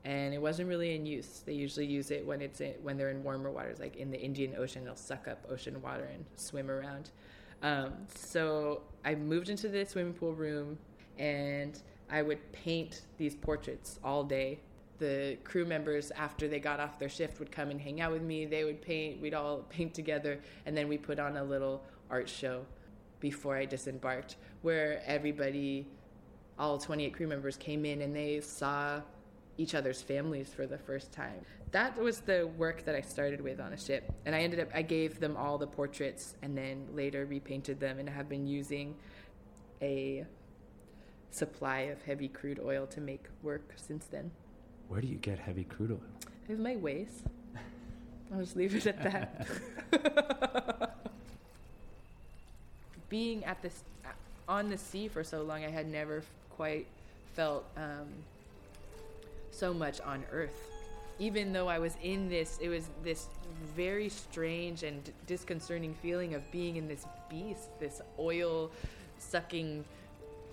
and 0.05 0.33
it 0.33 0.41
wasn't 0.41 0.69
really 0.69 0.95
in 0.95 1.05
use. 1.05 1.41
They 1.45 1.53
usually 1.53 1.87
use 1.87 2.11
it 2.11 2.25
when 2.25 2.39
it's 2.39 2.61
in, 2.61 2.73
when 2.83 2.95
they're 2.95 3.09
in 3.09 3.23
warmer 3.23 3.51
waters, 3.51 3.79
like 3.79 3.97
in 3.97 4.11
the 4.11 4.21
Indian 4.21 4.55
Ocean. 4.57 4.85
They'll 4.85 4.95
suck 4.95 5.27
up 5.27 5.45
ocean 5.49 5.81
water 5.81 6.07
and 6.13 6.23
swim 6.35 6.69
around. 6.69 7.09
Um, 7.63 7.93
so 8.13 8.83
I 9.03 9.15
moved 9.15 9.49
into 9.49 9.67
the 9.67 9.83
swimming 9.83 10.13
pool 10.13 10.33
room, 10.33 10.77
and 11.17 11.81
I 12.09 12.21
would 12.21 12.51
paint 12.51 13.01
these 13.17 13.35
portraits 13.35 13.99
all 14.03 14.23
day 14.23 14.59
the 14.97 15.37
crew 15.43 15.65
members 15.65 16.11
after 16.11 16.47
they 16.47 16.59
got 16.59 16.79
off 16.79 16.97
their 16.97 17.09
shift 17.09 17.39
would 17.39 17.51
come 17.51 17.69
and 17.69 17.81
hang 17.81 17.99
out 17.99 18.13
with 18.13 18.21
me 18.21 18.45
they 18.45 18.63
would 18.63 18.81
paint 18.81 19.21
we'd 19.21 19.33
all 19.33 19.57
paint 19.69 19.93
together 19.93 20.39
and 20.65 20.77
then 20.77 20.87
we 20.87 20.97
put 20.97 21.19
on 21.19 21.37
a 21.37 21.43
little 21.43 21.83
art 22.09 22.29
show 22.29 22.65
before 23.19 23.57
i 23.57 23.65
disembarked 23.65 24.37
where 24.61 25.01
everybody 25.05 25.85
all 26.57 26.77
28 26.77 27.13
crew 27.13 27.27
members 27.27 27.57
came 27.57 27.83
in 27.83 28.01
and 28.01 28.15
they 28.15 28.39
saw 28.39 29.01
each 29.57 29.75
other's 29.75 30.01
families 30.01 30.49
for 30.53 30.67
the 30.67 30.77
first 30.77 31.11
time 31.11 31.39
that 31.71 31.97
was 31.97 32.19
the 32.21 32.47
work 32.57 32.83
that 32.85 32.95
i 32.95 33.01
started 33.01 33.41
with 33.41 33.59
on 33.59 33.73
a 33.73 33.77
ship 33.77 34.11
and 34.25 34.35
i 34.35 34.39
ended 34.39 34.59
up 34.59 34.67
i 34.73 34.81
gave 34.81 35.19
them 35.19 35.37
all 35.37 35.57
the 35.57 35.67
portraits 35.67 36.35
and 36.41 36.57
then 36.57 36.85
later 36.93 37.25
repainted 37.25 37.79
them 37.79 37.99
and 37.99 38.09
have 38.09 38.27
been 38.27 38.45
using 38.45 38.95
a 39.81 40.25
supply 41.31 41.79
of 41.79 42.01
heavy 42.03 42.27
crude 42.27 42.59
oil 42.63 42.85
to 42.87 43.01
make 43.01 43.25
work 43.43 43.73
since 43.75 44.05
then 44.05 44.31
where 44.87 45.01
do 45.01 45.07
you 45.07 45.15
get 45.15 45.39
heavy 45.39 45.63
crude 45.63 45.91
oil? 45.91 45.99
I 46.47 46.51
have 46.51 46.59
my 46.59 46.75
ways. 46.75 47.23
I'll 48.33 48.39
just 48.39 48.55
leave 48.55 48.75
it 48.75 48.85
at 48.85 49.03
that. 49.03 49.47
Being 53.09 53.43
at 53.45 53.61
this 53.61 53.83
on 54.47 54.69
the 54.69 54.77
sea 54.77 55.07
for 55.07 55.23
so 55.23 55.41
long, 55.41 55.65
I 55.65 55.69
had 55.69 55.87
never 55.87 56.23
quite 56.51 56.85
felt 57.33 57.65
um, 57.75 58.07
so 59.55 59.73
much 59.73 60.01
on 60.01 60.23
Earth. 60.31 60.69
Even 61.17 61.53
though 61.53 61.67
I 61.67 61.79
was 61.79 61.95
in 62.03 62.29
this, 62.29 62.59
it 62.61 62.67
was 62.67 62.89
this 63.03 63.29
very 63.75 64.09
strange 64.09 64.83
and 64.83 65.09
disconcerting 65.27 65.93
feeling 65.93 66.33
of 66.33 66.49
being 66.51 66.75
in 66.75 66.87
this 66.87 67.05
beast, 67.29 67.69
this 67.79 68.01
oil 68.19 68.69
sucking, 69.17 69.85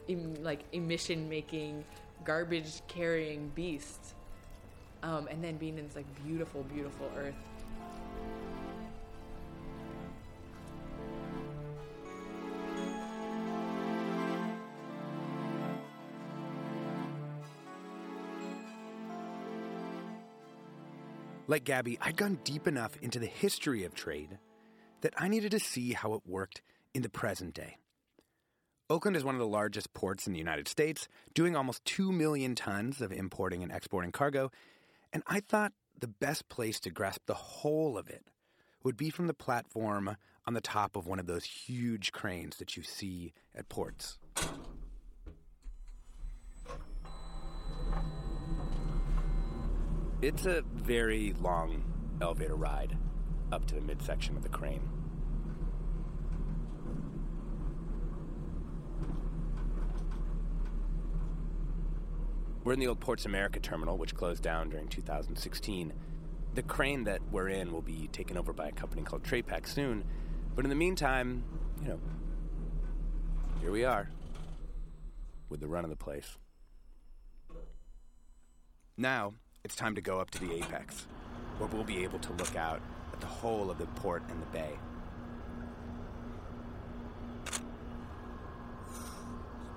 em- 0.09 0.37
like 0.43 0.61
emission 0.73 1.29
making, 1.29 1.85
garbage 2.25 2.81
carrying 2.87 3.49
beast 3.57 4.15
um, 5.03 5.27
and 5.29 5.43
then 5.43 5.57
being 5.57 5.79
in 5.79 5.87
this 5.87 5.97
like 5.97 6.25
beautiful, 6.25 6.63
beautiful 6.65 7.11
earth. 7.17 7.35
Like 21.53 21.65
Gabby, 21.65 21.99
I'd 22.01 22.17
gone 22.17 22.39
deep 22.45 22.67
enough 22.67 22.97
into 23.03 23.19
the 23.19 23.27
history 23.27 23.85
of 23.85 23.95
trade 23.95 24.39
that 25.03 25.13
I 25.19 25.29
needed 25.29 25.51
to 25.51 25.61
see 25.61 25.93
how 25.93 26.15
it 26.15 26.23
worked 26.25 26.63
in 26.95 27.03
the 27.03 27.11
present 27.11 27.53
day. 27.53 27.77
Oakland 28.89 29.19
is 29.19 29.23
one 29.23 29.35
of 29.35 29.39
the 29.39 29.47
largest 29.47 29.93
ports 29.93 30.27
in 30.27 30.33
the 30.33 30.39
United 30.39 30.67
States, 30.67 31.09
doing 31.35 31.55
almost 31.55 31.85
2 31.85 32.11
million 32.11 32.55
tons 32.55 33.03
of 33.03 33.13
importing 33.13 33.63
and 33.63 33.71
exporting 33.71 34.13
cargo, 34.13 34.51
and 35.13 35.23
I 35.27 35.41
thought 35.41 35.75
the 36.01 36.09
best 36.09 36.49
place 36.49 36.81
to 36.81 36.91
grasp 36.91 37.27
the 37.27 37.35
whole 37.35 37.99
of 37.99 38.09
it 38.09 38.25
would 38.83 38.97
be 38.97 39.11
from 39.11 39.27
the 39.27 39.35
platform 39.35 40.17
on 40.47 40.55
the 40.55 40.63
top 40.63 40.97
of 40.97 41.07
one 41.07 41.19
of 41.19 41.27
those 41.27 41.45
huge 41.45 42.13
cranes 42.13 42.57
that 42.57 42.79
you 42.79 42.83
see 42.83 43.35
at 43.55 43.69
ports. 43.69 44.19
It's 50.23 50.47
a 50.47 50.63
very 50.73 51.35
long 51.41 51.83
elevator 52.21 52.55
ride 52.55 52.97
up 53.51 53.67
to 53.67 53.75
the 53.75 53.81
midsection 53.81 54.37
of 54.37 54.45
the 54.45 54.49
crane. 54.49 54.89
We're 62.63 62.75
in 62.75 62.79
the 62.79 62.87
old 62.87 63.01
Ports 63.01 63.25
America 63.25 63.59
terminal, 63.59 63.99
which 63.99 64.15
closed 64.15 64.45
down 64.45 64.71
during 64.71 64.87
2016. 64.87 65.93
The 66.55 66.63
crane 66.63 67.03
that 67.03 67.21
we're 67.33 67.49
in 67.49 67.73
will 67.73 67.83
be 67.83 68.07
taken 68.13 68.37
over 68.37 68.53
by 68.53 68.69
a 68.69 68.73
company 68.73 69.03
called 69.03 69.25
Trapac 69.25 69.67
soon. 69.67 70.05
But 70.55 70.65
in 70.65 70.69
the 70.69 70.77
meantime, 70.77 71.43
you 71.83 71.89
know, 71.89 72.01
here 73.61 73.73
we 73.73 73.85
are 73.85 74.09
with 75.49 75.59
the 75.59 75.67
run 75.67 75.83
of 75.83 75.91
the 75.91 75.97
place. 75.97 76.39
Now, 78.97 79.33
it's 79.65 79.77
time 79.77 79.95
to 79.95 80.01
go 80.01 80.19
up 80.21 80.31
to 80.33 80.41
the 80.41 80.53
apex, 80.55 81.07
where 81.59 81.69
we'll 81.69 81.85
be 81.85 82.03
able 82.03 82.19
to 82.19 82.33
look 82.33 82.57
out 82.57 82.81
at 83.13 83.21
the 83.21 83.27
whole 83.27 83.71
of 83.71 83.79
the 83.79 83.87
port 83.87 84.23
and 84.29 84.43
the 84.43 84.47
bay. 84.47 84.73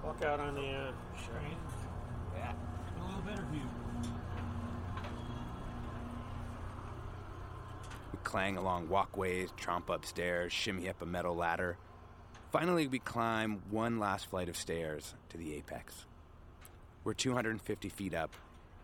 Walk 0.04 0.24
out 0.24 0.40
on 0.40 0.56
the 0.56 0.62
uh, 0.62 0.92
train. 1.24 1.56
Yeah, 2.36 2.54
a 2.54 3.06
little 3.06 3.22
better 3.22 3.46
view. 3.52 3.62
We 8.12 8.20
clang 8.24 8.58
along 8.58 8.90
walkways, 8.90 9.52
tromp 9.52 9.90
upstairs, 9.90 10.52
shimmy 10.52 10.90
up 10.90 11.02
a 11.02 11.06
metal 11.06 11.36
ladder. 11.36 11.78
Finally, 12.52 12.88
we 12.88 13.00
climb 13.00 13.62
one 13.70 14.00
last 14.00 14.28
flight 14.28 14.50
of 14.50 14.58
stairs 14.58 15.14
to 15.30 15.38
the 15.38 15.54
apex. 15.56 16.06
We're 17.04 17.14
250 17.14 17.90
feet 17.90 18.16
up, 18.16 18.32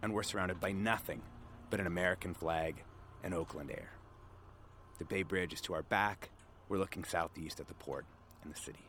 and 0.02 0.14
we're 0.14 0.24
surrounded 0.24 0.60
by 0.60 0.72
nothing 0.72 1.22
but 1.70 1.80
an 1.80 1.88
American 1.88 2.34
flag 2.34 2.84
and 3.24 3.34
Oakland 3.34 3.72
air. 3.72 3.91
The 4.99 5.06
Bay 5.06 5.24
Bridge 5.24 5.54
is 5.54 5.62
to 5.62 5.74
our 5.74 5.84
back. 5.84 6.30
We're 6.70 6.78
looking 6.78 7.04
southeast 7.04 7.60
at 7.60 7.68
the 7.68 7.74
port 7.74 8.06
and 8.43 8.54
the 8.54 8.60
city. 8.60 8.88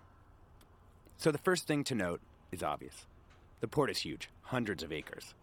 So, 1.16 1.30
the 1.30 1.38
first 1.38 1.66
thing 1.66 1.84
to 1.84 1.94
note 1.94 2.20
is 2.50 2.62
obvious 2.62 3.06
the 3.60 3.68
port 3.68 3.90
is 3.90 3.98
huge, 3.98 4.28
hundreds 4.42 4.82
of 4.82 4.92
acres. 4.92 5.34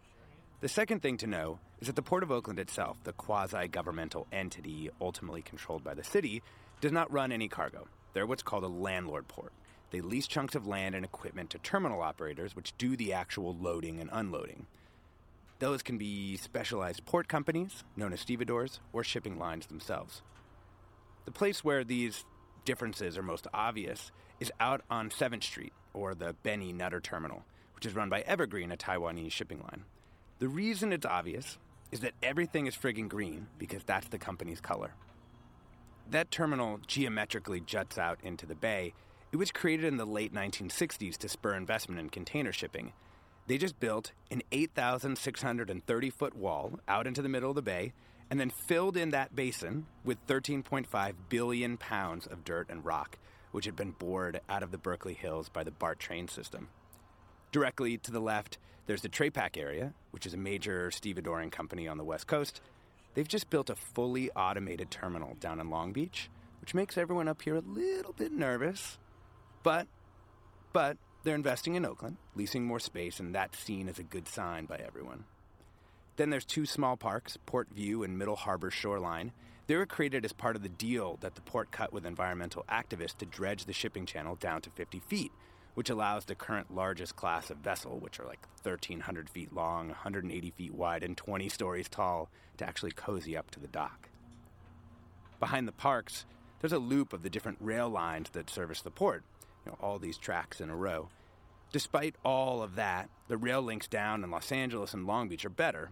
The 0.60 0.68
second 0.68 1.00
thing 1.00 1.16
to 1.18 1.26
know 1.26 1.58
is 1.80 1.86
that 1.86 1.96
the 1.96 2.02
Port 2.02 2.22
of 2.22 2.30
Oakland 2.30 2.58
itself, 2.58 3.02
the 3.02 3.14
quasi 3.14 3.66
governmental 3.68 4.26
entity 4.30 4.90
ultimately 5.00 5.40
controlled 5.40 5.82
by 5.82 5.94
the 5.94 6.04
city, 6.04 6.42
does 6.82 6.92
not 6.92 7.10
run 7.10 7.32
any 7.32 7.48
cargo. 7.48 7.88
They're 8.12 8.26
what's 8.26 8.42
called 8.42 8.64
a 8.64 8.68
landlord 8.68 9.26
port. 9.26 9.54
They 9.90 10.02
lease 10.02 10.26
chunks 10.26 10.54
of 10.54 10.66
land 10.66 10.94
and 10.94 11.02
equipment 11.02 11.48
to 11.50 11.58
terminal 11.58 12.02
operators, 12.02 12.54
which 12.54 12.76
do 12.76 12.94
the 12.94 13.14
actual 13.14 13.56
loading 13.56 14.00
and 14.00 14.10
unloading. 14.12 14.66
Those 15.60 15.82
can 15.82 15.98
be 15.98 16.38
specialized 16.38 17.04
port 17.04 17.28
companies, 17.28 17.84
known 17.94 18.14
as 18.14 18.20
stevedores, 18.20 18.80
or 18.94 19.04
shipping 19.04 19.38
lines 19.38 19.66
themselves. 19.66 20.22
The 21.26 21.32
place 21.32 21.62
where 21.62 21.84
these 21.84 22.24
differences 22.64 23.18
are 23.18 23.22
most 23.22 23.46
obvious 23.52 24.10
is 24.40 24.50
out 24.58 24.80
on 24.90 25.10
7th 25.10 25.44
Street, 25.44 25.74
or 25.92 26.14
the 26.14 26.34
Benny 26.42 26.72
Nutter 26.72 27.00
Terminal, 27.00 27.44
which 27.74 27.84
is 27.84 27.94
run 27.94 28.08
by 28.08 28.22
Evergreen, 28.22 28.72
a 28.72 28.76
Taiwanese 28.76 29.32
shipping 29.32 29.60
line. 29.60 29.84
The 30.38 30.48
reason 30.48 30.94
it's 30.94 31.04
obvious 31.04 31.58
is 31.92 32.00
that 32.00 32.14
everything 32.22 32.66
is 32.66 32.74
friggin' 32.74 33.08
green 33.08 33.48
because 33.58 33.84
that's 33.84 34.08
the 34.08 34.18
company's 34.18 34.62
color. 34.62 34.94
That 36.10 36.30
terminal 36.30 36.80
geometrically 36.86 37.60
juts 37.60 37.98
out 37.98 38.18
into 38.22 38.46
the 38.46 38.54
bay. 38.54 38.94
It 39.30 39.36
was 39.36 39.52
created 39.52 39.84
in 39.84 39.98
the 39.98 40.06
late 40.06 40.32
1960s 40.32 41.18
to 41.18 41.28
spur 41.28 41.54
investment 41.54 42.00
in 42.00 42.08
container 42.08 42.52
shipping. 42.52 42.94
They 43.46 43.58
just 43.58 43.80
built 43.80 44.12
an 44.30 44.42
8,630 44.52 46.10
foot 46.10 46.36
wall 46.36 46.78
out 46.86 47.06
into 47.06 47.22
the 47.22 47.28
middle 47.28 47.50
of 47.50 47.56
the 47.56 47.62
bay 47.62 47.92
and 48.30 48.38
then 48.38 48.50
filled 48.50 48.96
in 48.96 49.10
that 49.10 49.34
basin 49.34 49.86
with 50.04 50.24
13.5 50.28 51.14
billion 51.28 51.76
pounds 51.76 52.26
of 52.26 52.44
dirt 52.44 52.68
and 52.70 52.84
rock, 52.84 53.18
which 53.50 53.64
had 53.64 53.74
been 53.74 53.90
bored 53.90 54.40
out 54.48 54.62
of 54.62 54.70
the 54.70 54.78
Berkeley 54.78 55.14
Hills 55.14 55.48
by 55.48 55.64
the 55.64 55.72
BART 55.72 55.98
train 55.98 56.28
system. 56.28 56.68
Directly 57.50 57.98
to 57.98 58.12
the 58.12 58.20
left, 58.20 58.58
there's 58.86 59.02
the 59.02 59.08
TraPac 59.08 59.56
area, 59.56 59.92
which 60.12 60.26
is 60.26 60.34
a 60.34 60.38
major 60.38 60.90
stevedoring 60.90 61.50
company 61.50 61.88
on 61.88 61.98
the 61.98 62.04
West 62.04 62.28
Coast. 62.28 62.60
They've 63.14 63.26
just 63.26 63.50
built 63.50 63.68
a 63.68 63.74
fully 63.74 64.30
automated 64.32 64.92
terminal 64.92 65.36
down 65.40 65.58
in 65.58 65.68
Long 65.68 65.92
Beach, 65.92 66.30
which 66.60 66.74
makes 66.74 66.96
everyone 66.96 67.26
up 67.26 67.42
here 67.42 67.56
a 67.56 67.60
little 67.60 68.12
bit 68.12 68.30
nervous. 68.30 68.98
But, 69.64 69.88
but 70.72 70.96
they're 71.22 71.34
investing 71.34 71.74
in 71.74 71.84
Oakland, 71.84 72.16
leasing 72.34 72.64
more 72.64 72.80
space, 72.80 73.20
and 73.20 73.34
that's 73.34 73.58
seen 73.58 73.88
as 73.88 73.98
a 73.98 74.04
good 74.04 74.26
sign 74.26 74.64
by 74.64 74.76
everyone. 74.76 75.24
Then 76.16 76.30
there's 76.30 76.44
two 76.44 76.66
small 76.66 76.96
parks, 76.96 77.36
Port 77.46 77.68
View 77.74 78.02
and 78.02 78.18
Middle 78.18 78.36
Harbor 78.36 78.70
Shoreline. 78.70 79.32
They 79.66 79.76
were 79.76 79.86
created 79.86 80.24
as 80.24 80.32
part 80.32 80.56
of 80.56 80.62
the 80.62 80.68
deal 80.68 81.18
that 81.20 81.34
the 81.34 81.40
port 81.40 81.70
cut 81.70 81.92
with 81.92 82.04
environmental 82.04 82.64
activists 82.68 83.16
to 83.18 83.26
dredge 83.26 83.64
the 83.64 83.72
shipping 83.72 84.06
channel 84.06 84.34
down 84.34 84.62
to 84.62 84.70
50 84.70 85.00
feet, 85.00 85.32
which 85.74 85.90
allows 85.90 86.24
the 86.24 86.34
current 86.34 86.74
largest 86.74 87.16
class 87.16 87.50
of 87.50 87.58
vessel, 87.58 87.98
which 87.98 88.18
are 88.18 88.26
like 88.26 88.46
1,300 88.62 89.30
feet 89.30 89.52
long, 89.52 89.88
180 89.88 90.50
feet 90.50 90.74
wide, 90.74 91.02
and 91.02 91.16
20 91.16 91.48
stories 91.48 91.88
tall, 91.88 92.28
to 92.56 92.66
actually 92.66 92.90
cozy 92.90 93.36
up 93.36 93.50
to 93.50 93.60
the 93.60 93.68
dock. 93.68 94.08
Behind 95.38 95.68
the 95.68 95.72
parks, 95.72 96.26
there's 96.60 96.72
a 96.72 96.78
loop 96.78 97.12
of 97.12 97.22
the 97.22 97.30
different 97.30 97.58
rail 97.60 97.88
lines 97.88 98.30
that 98.30 98.50
service 98.50 98.82
the 98.82 98.90
port, 98.90 99.22
you 99.64 99.72
know, 99.72 99.78
all 99.80 99.98
these 99.98 100.18
tracks 100.18 100.60
in 100.60 100.70
a 100.70 100.76
row. 100.76 101.08
Despite 101.72 102.16
all 102.24 102.62
of 102.62 102.74
that, 102.74 103.08
the 103.28 103.36
rail 103.36 103.62
links 103.62 103.86
down 103.86 104.24
in 104.24 104.30
Los 104.30 104.50
Angeles 104.50 104.92
and 104.92 105.06
Long 105.06 105.28
Beach 105.28 105.44
are 105.44 105.50
better. 105.50 105.90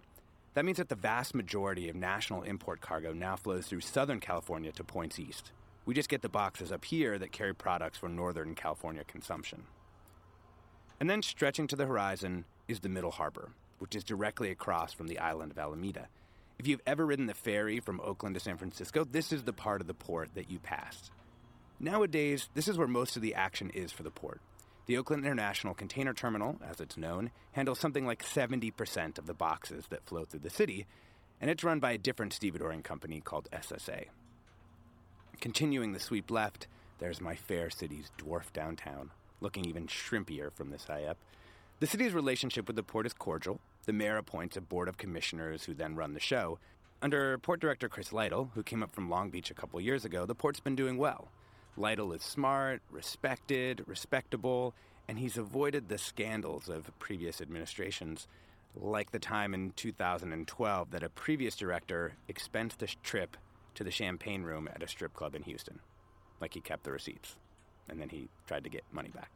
That 0.54 0.64
means 0.64 0.78
that 0.78 0.88
the 0.88 0.96
vast 0.96 1.34
majority 1.34 1.88
of 1.88 1.94
national 1.94 2.42
import 2.42 2.80
cargo 2.80 3.12
now 3.12 3.36
flows 3.36 3.66
through 3.66 3.80
Southern 3.80 4.18
California 4.18 4.72
to 4.72 4.82
points 4.82 5.20
east. 5.20 5.52
We 5.86 5.94
just 5.94 6.08
get 6.08 6.22
the 6.22 6.28
boxes 6.28 6.72
up 6.72 6.84
here 6.84 7.16
that 7.18 7.32
carry 7.32 7.54
products 7.54 7.98
for 7.98 8.08
Northern 8.08 8.54
California 8.54 9.04
consumption. 9.04 9.62
And 10.98 11.08
then 11.08 11.22
stretching 11.22 11.68
to 11.68 11.76
the 11.76 11.86
horizon 11.86 12.44
is 12.66 12.80
the 12.80 12.88
Middle 12.88 13.12
Harbor, 13.12 13.50
which 13.78 13.94
is 13.94 14.02
directly 14.02 14.50
across 14.50 14.92
from 14.92 15.06
the 15.06 15.20
island 15.20 15.52
of 15.52 15.58
Alameda. 15.58 16.08
If 16.58 16.66
you've 16.66 16.82
ever 16.88 17.06
ridden 17.06 17.26
the 17.26 17.34
ferry 17.34 17.78
from 17.78 18.00
Oakland 18.00 18.34
to 18.34 18.40
San 18.40 18.56
Francisco, 18.56 19.04
this 19.04 19.32
is 19.32 19.44
the 19.44 19.52
part 19.52 19.80
of 19.80 19.86
the 19.86 19.94
port 19.94 20.34
that 20.34 20.50
you 20.50 20.58
passed. 20.58 21.12
Nowadays, 21.80 22.48
this 22.54 22.66
is 22.66 22.76
where 22.76 22.88
most 22.88 23.14
of 23.14 23.22
the 23.22 23.36
action 23.36 23.70
is 23.70 23.92
for 23.92 24.02
the 24.02 24.10
port. 24.10 24.40
The 24.86 24.96
Oakland 24.96 25.24
International 25.24 25.74
Container 25.74 26.12
Terminal, 26.12 26.58
as 26.68 26.80
it's 26.80 26.96
known, 26.96 27.30
handles 27.52 27.78
something 27.78 28.04
like 28.04 28.24
70% 28.24 29.16
of 29.16 29.26
the 29.26 29.34
boxes 29.34 29.84
that 29.90 30.04
flow 30.04 30.24
through 30.24 30.40
the 30.40 30.50
city, 30.50 30.86
and 31.40 31.48
it's 31.48 31.62
run 31.62 31.78
by 31.78 31.92
a 31.92 31.98
different 31.98 32.32
stevedoring 32.32 32.82
company 32.82 33.20
called 33.20 33.48
SSA. 33.52 34.06
Continuing 35.40 35.92
the 35.92 36.00
sweep 36.00 36.32
left, 36.32 36.66
there's 36.98 37.20
my 37.20 37.36
fair 37.36 37.70
city's 37.70 38.10
dwarf 38.18 38.52
downtown, 38.52 39.12
looking 39.40 39.64
even 39.64 39.86
shrimpier 39.86 40.52
from 40.52 40.70
this 40.70 40.86
high 40.86 41.04
up. 41.04 41.18
The 41.78 41.86
city's 41.86 42.12
relationship 42.12 42.66
with 42.66 42.74
the 42.74 42.82
port 42.82 43.06
is 43.06 43.12
cordial. 43.12 43.60
The 43.86 43.92
mayor 43.92 44.16
appoints 44.16 44.56
a 44.56 44.60
board 44.60 44.88
of 44.88 44.98
commissioners 44.98 45.62
who 45.64 45.74
then 45.74 45.94
run 45.94 46.14
the 46.14 46.18
show. 46.18 46.58
Under 47.00 47.38
port 47.38 47.60
director 47.60 47.88
Chris 47.88 48.12
Lytle, 48.12 48.50
who 48.56 48.64
came 48.64 48.82
up 48.82 48.92
from 48.92 49.08
Long 49.08 49.30
Beach 49.30 49.52
a 49.52 49.54
couple 49.54 49.80
years 49.80 50.04
ago, 50.04 50.26
the 50.26 50.34
port's 50.34 50.58
been 50.58 50.74
doing 50.74 50.98
well. 50.98 51.28
Lytle 51.76 52.12
is 52.12 52.22
smart, 52.22 52.82
respected, 52.90 53.84
respectable, 53.86 54.74
and 55.06 55.18
he's 55.18 55.38
avoided 55.38 55.88
the 55.88 55.98
scandals 55.98 56.68
of 56.68 56.90
previous 56.98 57.40
administrations, 57.40 58.26
like 58.74 59.10
the 59.10 59.18
time 59.18 59.54
in 59.54 59.72
2012 59.72 60.90
that 60.90 61.02
a 61.02 61.08
previous 61.08 61.56
director 61.56 62.14
expensed 62.28 62.82
a 62.82 62.86
trip 63.02 63.36
to 63.74 63.84
the 63.84 63.90
champagne 63.90 64.42
room 64.42 64.68
at 64.74 64.82
a 64.82 64.88
strip 64.88 65.14
club 65.14 65.34
in 65.34 65.42
Houston. 65.44 65.80
Like 66.40 66.54
he 66.54 66.60
kept 66.60 66.84
the 66.84 66.92
receipts, 66.92 67.36
and 67.88 68.00
then 68.00 68.08
he 68.08 68.28
tried 68.46 68.64
to 68.64 68.70
get 68.70 68.84
money 68.92 69.10
back. 69.10 69.30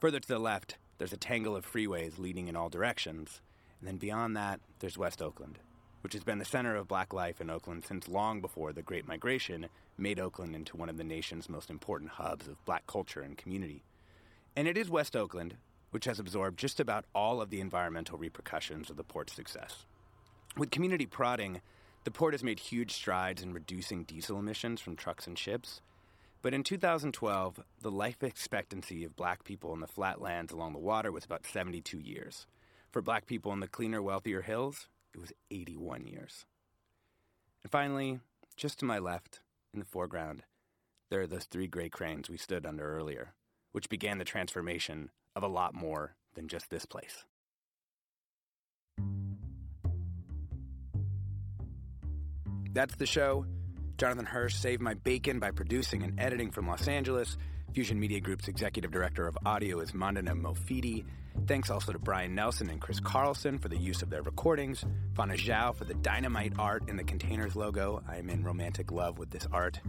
Further 0.00 0.20
to 0.20 0.28
the 0.28 0.38
left, 0.38 0.76
there's 0.98 1.12
a 1.12 1.18
tangle 1.18 1.54
of 1.54 1.70
freeways 1.70 2.18
leading 2.18 2.48
in 2.48 2.56
all 2.56 2.68
directions, 2.68 3.40
and 3.80 3.88
then 3.88 3.96
beyond 3.96 4.36
that, 4.36 4.60
there's 4.80 4.98
West 4.98 5.22
Oakland, 5.22 5.58
which 6.02 6.12
has 6.12 6.24
been 6.24 6.38
the 6.38 6.44
center 6.44 6.76
of 6.76 6.88
black 6.88 7.12
life 7.12 7.40
in 7.40 7.50
Oakland 7.50 7.84
since 7.84 8.08
long 8.08 8.40
before 8.40 8.72
the 8.72 8.82
Great 8.82 9.06
Migration 9.06 9.68
made 9.96 10.20
Oakland 10.20 10.54
into 10.54 10.76
one 10.76 10.88
of 10.88 10.96
the 10.96 11.04
nation's 11.04 11.48
most 11.48 11.70
important 11.70 12.12
hubs 12.12 12.48
of 12.48 12.64
black 12.64 12.86
culture 12.86 13.20
and 13.20 13.36
community. 13.36 13.82
And 14.56 14.66
it 14.68 14.76
is 14.76 14.90
West 14.90 15.16
Oakland 15.16 15.56
which 15.90 16.04
has 16.04 16.18
absorbed 16.18 16.58
just 16.58 16.80
about 16.80 17.04
all 17.14 17.40
of 17.40 17.50
the 17.50 17.60
environmental 17.60 18.18
repercussions 18.18 18.90
of 18.90 18.96
the 18.96 19.04
port's 19.04 19.32
success. 19.32 19.86
With 20.56 20.70
community 20.70 21.06
prodding, 21.06 21.60
the 22.04 22.10
port 22.10 22.34
has 22.34 22.44
made 22.44 22.60
huge 22.60 22.92
strides 22.92 23.42
in 23.42 23.52
reducing 23.52 24.04
diesel 24.04 24.38
emissions 24.38 24.80
from 24.80 24.96
trucks 24.96 25.26
and 25.26 25.38
ships. 25.38 25.80
But 26.42 26.54
in 26.54 26.62
2012, 26.62 27.60
the 27.82 27.90
life 27.90 28.22
expectancy 28.22 29.04
of 29.04 29.16
black 29.16 29.44
people 29.44 29.72
in 29.74 29.80
the 29.80 29.86
flatlands 29.86 30.52
along 30.52 30.72
the 30.72 30.78
water 30.78 31.10
was 31.10 31.24
about 31.24 31.46
72 31.46 31.98
years. 31.98 32.46
For 32.90 33.02
black 33.02 33.26
people 33.26 33.52
in 33.52 33.60
the 33.60 33.68
cleaner, 33.68 34.00
wealthier 34.00 34.42
hills, 34.42 34.88
it 35.18 35.20
was 35.20 35.32
81 35.50 36.06
years. 36.06 36.46
And 37.64 37.72
finally, 37.72 38.20
just 38.56 38.78
to 38.78 38.84
my 38.84 38.98
left, 38.98 39.40
in 39.74 39.80
the 39.80 39.86
foreground, 39.86 40.44
there 41.10 41.20
are 41.20 41.26
those 41.26 41.44
three 41.44 41.66
gray 41.66 41.88
cranes 41.88 42.30
we 42.30 42.36
stood 42.36 42.64
under 42.64 42.96
earlier, 42.96 43.34
which 43.72 43.88
began 43.88 44.18
the 44.18 44.24
transformation 44.24 45.10
of 45.34 45.42
a 45.42 45.48
lot 45.48 45.74
more 45.74 46.14
than 46.34 46.46
just 46.46 46.70
this 46.70 46.86
place. 46.86 47.24
That's 52.72 52.94
the 52.94 53.06
show. 53.06 53.44
Jonathan 53.96 54.26
Hirsch 54.26 54.54
saved 54.54 54.80
my 54.80 54.94
bacon 54.94 55.40
by 55.40 55.50
producing 55.50 56.04
and 56.04 56.20
editing 56.20 56.52
from 56.52 56.68
Los 56.68 56.86
Angeles. 56.86 57.36
Fusion 57.72 57.98
Media 57.98 58.20
Group's 58.20 58.46
executive 58.46 58.92
director 58.92 59.26
of 59.26 59.36
audio 59.44 59.80
is 59.80 59.92
Mandana 59.92 60.36
Mofidi. 60.36 61.04
Thanks 61.46 61.70
also 61.70 61.92
to 61.92 61.98
Brian 61.98 62.34
Nelson 62.34 62.68
and 62.68 62.80
Chris 62.80 63.00
Carlson 63.00 63.58
for 63.58 63.68
the 63.68 63.76
use 63.78 64.02
of 64.02 64.10
their 64.10 64.22
recordings, 64.22 64.84
Fana 65.14 65.34
Zhao 65.34 65.74
for 65.74 65.84
the 65.84 65.94
dynamite 65.94 66.52
art 66.58 66.88
in 66.88 66.96
the 66.96 67.04
containers 67.04 67.56
logo. 67.56 68.02
I 68.06 68.16
am 68.16 68.28
in 68.28 68.44
romantic 68.44 68.92
love 68.92 69.18
with 69.18 69.30
this 69.30 69.46
art. 69.50 69.80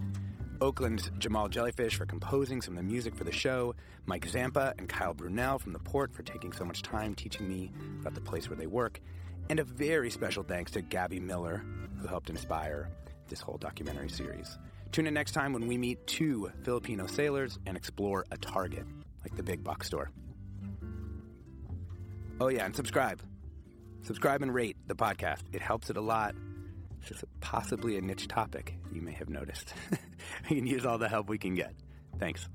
Oakland's 0.62 1.12
Jamal 1.18 1.50
Jellyfish 1.50 1.96
for 1.96 2.06
composing 2.06 2.62
some 2.62 2.78
of 2.78 2.78
the 2.78 2.90
music 2.90 3.14
for 3.16 3.26
the 3.26 3.32
show, 3.32 3.76
Mike 4.06 4.26
Zampa 4.28 4.74
and 4.78 4.88
Kyle 4.88 5.14
Brunel 5.14 5.60
from 5.60 5.74
the 5.74 5.80
port 5.80 6.14
for 6.14 6.24
taking 6.24 6.54
so 6.54 6.64
much 6.64 6.82
time 6.82 7.14
teaching 7.14 7.48
me 7.48 7.72
about 8.00 8.16
the 8.16 8.22
place 8.22 8.50
where 8.50 8.58
they 8.58 8.68
work, 8.68 9.02
and 9.50 9.60
a 9.60 9.64
very 9.64 10.10
special 10.10 10.44
thanks 10.44 10.72
to 10.72 10.82
Gabby 10.82 11.20
Miller, 11.20 11.64
who 12.00 12.08
helped 12.08 12.30
inspire 12.30 12.90
this 13.28 13.42
whole 13.42 13.58
documentary 13.58 14.10
series. 14.10 14.58
Tune 14.92 15.08
in 15.08 15.14
next 15.14 15.34
time 15.34 15.54
when 15.54 15.68
we 15.68 15.78
meet 15.78 16.06
two 16.08 16.52
Filipino 16.64 17.06
sailors 17.06 17.60
and 17.66 17.76
explore 17.78 18.26
a 18.32 18.38
Target, 18.38 18.86
like 19.24 19.36
the 19.36 19.44
big 19.44 19.64
box 19.64 19.88
store. 19.88 20.10
Oh, 22.42 22.48
yeah, 22.48 22.66
and 22.66 22.74
subscribe. 22.74 23.22
Subscribe 24.04 24.42
and 24.42 24.54
rate 24.54 24.78
the 24.88 24.96
podcast. 24.96 25.42
It 25.52 25.62
helps 25.62 25.90
it 25.90 25.98
a 25.98 26.02
lot. 26.02 26.36
It's 27.00 27.10
just 27.10 27.26
possibly 27.42 27.98
a 27.98 28.02
niche 28.02 28.30
topic, 28.30 28.76
you 28.94 29.02
may 29.02 29.12
have 29.12 29.30
noticed. 29.30 29.74
we 30.50 30.56
can 30.56 30.66
use 30.66 30.86
all 30.86 30.98
the 30.98 31.10
help 31.10 31.28
we 31.28 31.38
can 31.38 31.54
get. 31.54 31.74
Thanks. 32.18 32.48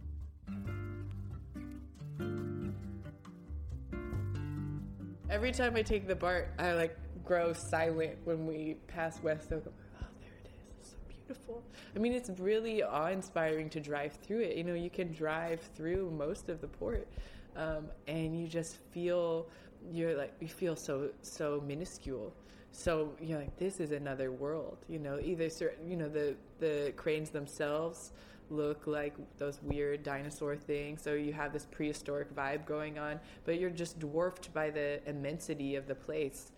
Every 5.29 5.53
time 5.53 5.77
I 5.77 5.83
take 5.83 6.07
the 6.07 6.15
BART, 6.15 6.49
I 6.59 6.73
like 6.73 6.97
grow 7.23 7.53
silent 7.53 8.17
when 8.25 8.47
we 8.47 8.77
pass 8.87 9.23
West 9.23 9.53
Oak. 9.53 9.65
Oh, 9.67 10.07
there 10.21 10.31
it 10.45 10.51
is. 10.51 10.79
It's 10.81 10.91
so 10.91 10.97
beautiful. 11.09 11.63
I 11.95 11.99
mean, 11.99 12.13
it's 12.13 12.31
really 12.39 12.83
awe-inspiring 12.83 13.69
to 13.71 13.81
drive 13.81 14.15
through 14.23 14.41
it. 14.41 14.57
You 14.57 14.65
know, 14.65 14.75
you 14.75 14.91
can 14.91 15.13
drive 15.13 15.61
through 15.75 16.11
most 16.11 16.49
of 16.49 16.61
the 16.61 16.69
port, 16.69 17.09
um, 17.57 17.89
and 18.07 18.39
you 18.39 18.47
just 18.47 18.77
feel 18.93 19.49
you're 19.93 20.17
like 20.17 20.35
you 20.41 20.49
feel 20.49 20.77
so 20.77 21.11
so 21.23 21.63
minuscule. 21.67 22.33
So 22.73 23.13
you're 23.21 23.39
like, 23.39 23.57
this 23.57 23.79
is 23.79 23.93
another 23.93 24.33
world. 24.33 24.79
You 24.89 24.99
know, 24.99 25.21
either 25.23 25.49
certain, 25.49 25.89
you 25.89 25.97
know 25.97 26.09
the 26.09 26.35
the 26.59 26.93
cranes 26.97 27.31
themselves 27.31 28.13
look 28.51 28.87
like 28.87 29.15
those 29.39 29.61
weird 29.63 30.03
dinosaur 30.03 30.57
things. 30.57 31.03
So 31.03 31.15
you 31.15 31.33
have 31.33 31.53
this 31.53 31.67
prehistoric 31.71 32.35
vibe 32.35 32.67
going 32.67 32.99
on, 32.99 33.21
but 33.45 33.59
you're 33.59 33.71
just 33.71 33.99
dwarfed 33.99 34.53
by 34.53 34.71
the 34.71 35.01
immensity 35.09 35.77
of 35.77 35.87
the 35.87 35.95
place. 35.95 36.53